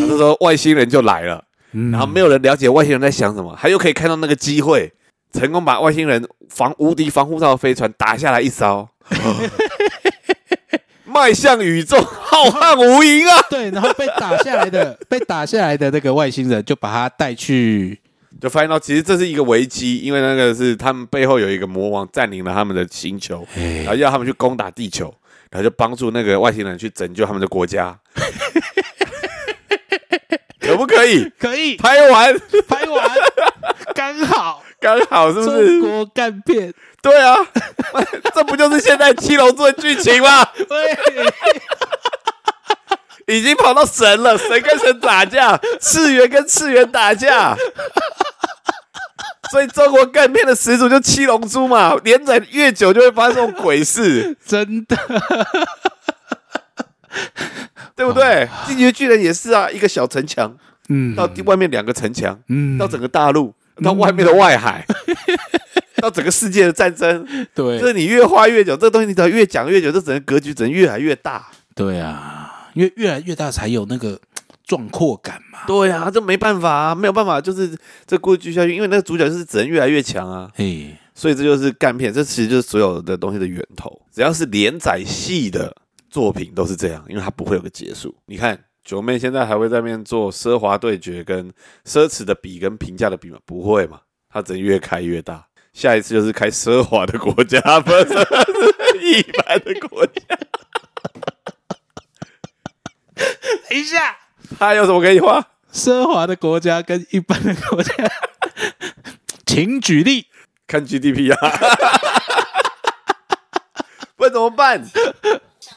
[0.03, 1.91] 那这时候外星人就来了，嗯。
[1.91, 4.93] 然后没有人了解外星人在想什么，他又可以看到那个机会，
[5.32, 8.87] 成功把外星人防无敌防护罩的飞船打下来一艘，
[11.14, 13.40] 迈向宇宙浩瀚无垠啊！
[13.48, 18.00] 对，然后被打下来的 被打下来的那个外星人就把他带去，
[18.40, 25.14] 就发现到其实这是一个危机，因为那个是他们背后有一个魔王占领了他们的星球，然后要他们去攻打地球，
[25.50, 27.96] 然后就帮助那个外星人去拯救他们的国家，
[30.60, 31.30] 可不可以？
[31.38, 31.76] 可以。
[31.76, 32.36] 拍完。
[32.66, 33.08] 拍完，
[33.94, 35.80] 刚好刚好是不中是？
[35.80, 37.36] 国干片，对啊，
[38.34, 40.44] 这不就是现在七龙珠的剧情吗？
[40.68, 40.98] 对，
[43.36, 47.56] 已经跑到神了，神跟神打架，次元跟次元打架。
[49.50, 54.96] 所以中国干片的始祖就七龙珠嘛，连载越久就会发生这种鬼事，真的，
[57.94, 58.48] 对不对？
[58.66, 60.56] 进击的巨人也是啊，一个小城墙，
[60.89, 64.85] 嗯到外面两个城墙，嗯到整个大陆，到外面的外海，
[65.97, 71.47] 到整个世界的战争，对这是你越画越久，这个东西你只要越讲越久，这整个格局只能越来越大。
[71.74, 74.18] 对啊，因为越来越大才有那个
[74.64, 75.61] 壮阔感嘛。
[75.66, 77.76] 对啊，这没办法啊，没有办法，就是
[78.07, 80.51] 这故事继续下去，因为那个主角就是只能越来越强啊。
[80.55, 83.91] 嘿，所以这就是干片，这其实就是所有的东西的源头。
[84.12, 85.74] 只要是连载系的
[86.09, 88.14] 作品都是这样，因为它不会有个结束。
[88.26, 91.51] 你看九妹现在还会在那边做奢华对决跟
[91.87, 93.39] 奢侈的比跟平价的比吗？
[93.47, 95.47] 不会嘛，它只能越开越大。
[95.72, 98.05] 下一次就是开奢华的国家，不 是
[99.01, 100.12] 一般的国家。
[103.70, 104.16] 等一下，
[104.59, 105.49] 他有什么可以画？
[105.72, 107.93] 奢华的国家跟一般的国家，
[109.47, 110.26] 请举例。
[110.66, 111.37] 看 GDP 啊，
[114.16, 114.82] 不然怎么办？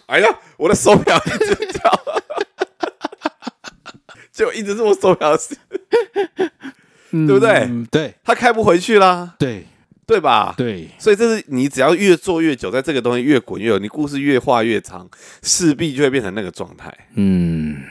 [0.08, 1.92] 哎呀，我的手表一直跳，
[4.38, 5.58] 就一直这么手表的事，
[7.10, 7.50] 对不对？
[7.66, 8.14] 嗯对。
[8.24, 9.66] 他开不回去啦，对。
[10.06, 10.54] 对吧？
[10.56, 15.06] 对，所以这是你只要越做越久，在这个东西越滚越有，你故事越画越长，
[15.44, 17.84] 势必就会变成那个状态，嗯，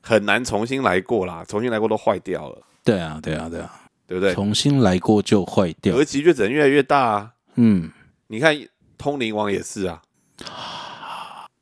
[0.00, 3.70] 很难重新来过啦，重新来过都坏掉了，对啊对啊对啊，
[4.06, 4.32] 对不对？
[4.32, 5.94] 重新来过就坏掉。
[5.94, 6.02] 格。
[6.02, 7.32] 局就只能越来越大啊！
[7.56, 7.90] 嗯，
[8.28, 8.58] 你看
[8.96, 10.00] 通灵王也是啊，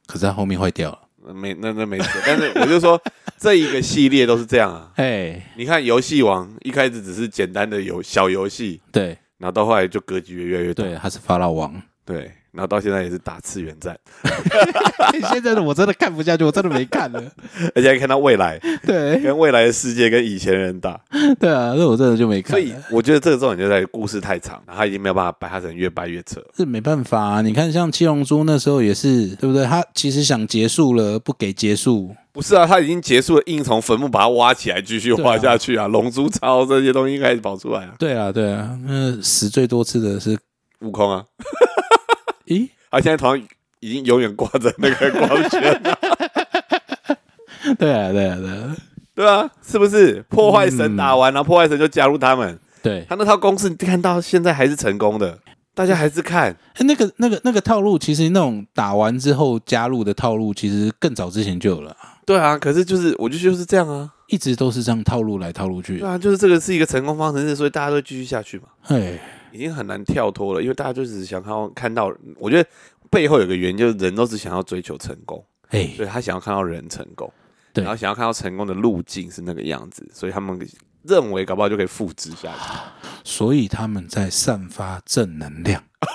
[0.07, 1.01] 可是他后面坏掉了。
[1.35, 3.01] 没那那没错，但是我就说
[3.39, 4.91] 这一个系列都是这样啊。
[4.97, 11.74] 哎，你看游戏王一开始只是简单的游小游戏，对然后到后来就格局越来越大，对，他是法老王。
[12.05, 13.95] 对，然后到现在也是打次元战，
[15.31, 17.23] 现在的我真的看不下去，我真的没看了。
[17.75, 20.99] 而且还看到未来 对跟未来的世界跟以前人打，
[21.39, 22.59] 对啊，那我真的就没看所。
[22.61, 26.43] 以我觉得这个重点就在于故事太长，然后他已经没有办法把它成越掰越扯。
[26.55, 27.43] 这没办法啊！
[27.43, 29.65] 你看，像七龙珠那时候也是，对不对？
[29.67, 32.15] 他其实想结束了，不给结束。
[32.33, 40.39] 不是啊，他已经结束了，硬从坟墓把它挖起来继续画下去啊，龙珠超这些东西开始跑出来啊，对啊，对啊，那死最多次的是，
[40.81, 41.25] 悟空啊，
[42.47, 42.68] 咦？
[42.90, 43.47] 他现在头上
[43.80, 45.99] 已经永远挂着那个光圈了，
[47.78, 48.76] 对啊，对啊，对啊，
[49.14, 50.22] 对啊，是不是？
[50.28, 53.05] 破坏神打完，然后破坏神就加入他们，对。
[53.09, 55.38] 他那套公式看到现在还是成功的，
[55.74, 56.57] 大家还是看。
[56.74, 66.09] 哎那个、那个、那个套路，其实那种打完之后加入的套路，其实更早之前就有了啊，对啊，可是就是我就就是这样啊，一直都是这样套路来套路去对。
[66.09, 69.18] 啊，就是这个是一个成功方程式，所以大家都继续下去嘛，哎，
[69.53, 72.68] 已经很难跳脱了，因为大家就只是想看到看到，我觉得
[73.11, 77.32] 背后有个原因，就是人都只想要追求成功，哎，所以他想要看到人成功，
[77.72, 80.59] 对然后想要看到成功的路径是那个样子，所以他们
[81.03, 82.72] 认为搞不好就可以复制下去。
[83.24, 85.82] 所以他们在散发正能量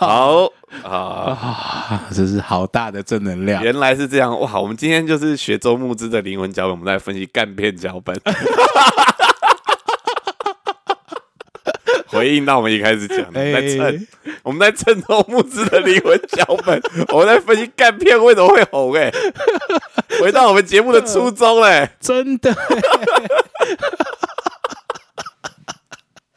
[0.00, 0.46] 好
[0.82, 0.88] 啊。
[0.90, 3.62] 啊， 这是好大的正能量。
[3.62, 4.58] 原来是这样哇！
[4.58, 8.14] 我们今天就是学周牧之的灵魂脚本，我们在分析干片脚本，
[12.22, 14.06] 回应到我们一开始讲的，哎在蹭
[14.44, 16.80] 我们在蹭周牧之的灵魂脚本，
[17.12, 19.12] 我们在分析干片为什么会红哎、
[20.20, 22.54] 回到我们节目的初衷嘞、真的，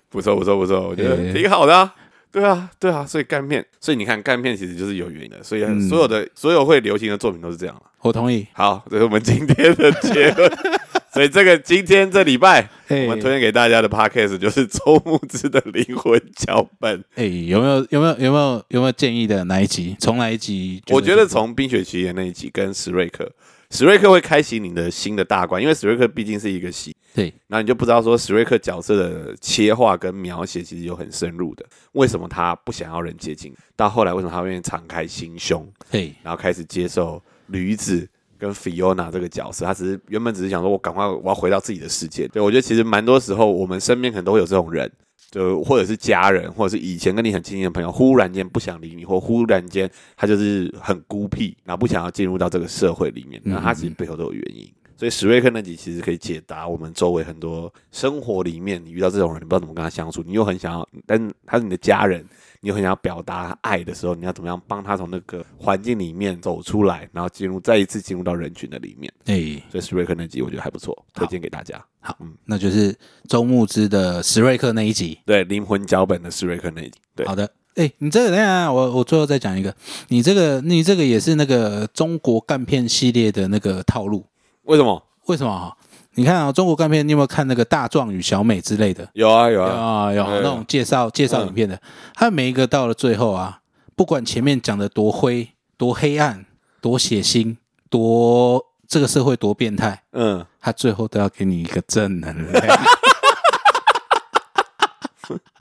[0.09, 1.93] 不错不错不错，我觉得哎挺好的啊。
[2.31, 7.83] 对啊，对啊，所以干片，所以你看干片其实就是有原因的，所以嗯所有的、所有会流行的作品都是这样了。
[8.01, 8.47] 我同意。
[8.53, 10.51] 好，这是我们今天的结论。
[11.15, 17.01] 所以这个今天这礼拜，哎我们推荐给大家的 podcast 就是 周牧之的灵魂脚本。
[17.15, 19.95] 哎，有没有有没有有没有有没有建议的哪一集？
[19.97, 20.83] 从哪一集？
[20.89, 23.31] 我觉得从《冰雪奇缘》那一集跟史瑞克，
[23.69, 31.65] 史瑞克会开启你的新的大关，因为史瑞克毕竟是一个戏，对，然后你就不知道说史瑞克角色的切画跟描写其实有很深入的。
[31.93, 33.55] 为什么他不想要人接近？
[33.77, 38.05] 到后来为什么他愿意敞开心胸，对然后开始接受驴子
[38.37, 42.27] 跟 Fiona 这个角色，他只是原本只是想说，我赶快我要回到自己的世界。
[42.27, 44.91] 对我觉得其实蛮多时候我们身边可能都会有这种人，
[45.31, 54.71] 就或者是家人，或者是以前跟你很亲近的朋友，忽然间不想理你，或忽然间他就是很孤僻，然后不想要进入到这个社会里面，那他其实背后都有原因。
[54.97, 62.25] 所以史瑞克那集其实可以解答我们周围很多生活里面你遇到这种人，你不知道怎么跟他相处，你又很想要，但是他是你的家人，
[62.65, 69.13] 你很想要表达爱的时候，你要怎么样帮他从那个环境里面走出来，然后进入再一次进入到人群的里面。
[69.25, 71.79] 哎，所以史瑞克那集我觉得还不错，推荐给大家。
[71.99, 72.97] 好，嗯那就是
[73.29, 75.19] 周牧之的史瑞克那一集。
[75.27, 79.71] 对，灵魂脚本的史瑞克那一集，对，好的，哎，你这个等一下，我我最后再讲一个，
[80.07, 84.25] 你这个你这个也是那个中国干片系列的那个套路，
[84.63, 85.03] 为什么？
[85.27, 85.71] 为什么啊？
[86.15, 89.07] 你看啊，中国干片，你有没有看那个大壮与小美之类的？
[89.13, 91.79] 有啊有有啊，啊有啊有那种介绍介绍嗯影片的，
[92.13, 93.59] 他每一个到了最后啊，
[93.95, 96.45] 不管前面讲的多灰、多黑暗、
[96.81, 97.57] 多血腥、
[97.89, 102.65] 多这个社会多变态，嗯，他最后都要给你一个正能量。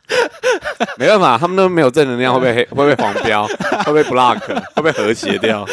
[0.98, 3.46] 没办法，他们都没有正能量，会被黑， 会被黄标，
[3.86, 4.38] 会被 block，
[4.76, 5.66] 会被和谐掉。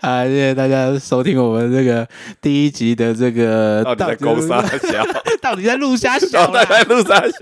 [0.00, 2.06] 啊，谢谢大家收听我们这个
[2.40, 5.04] 第一集的这个到底在勾啥小？
[5.42, 7.34] 到底在录虾小到底在录啥小？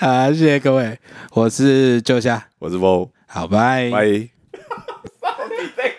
[0.00, 0.28] 啊！
[0.32, 0.98] 谢谢各位，
[1.32, 3.90] 我是旧夏，我是 Vo，好拜。
[3.90, 4.28] 拜。
[5.20, 5.95] 到底在勾啥？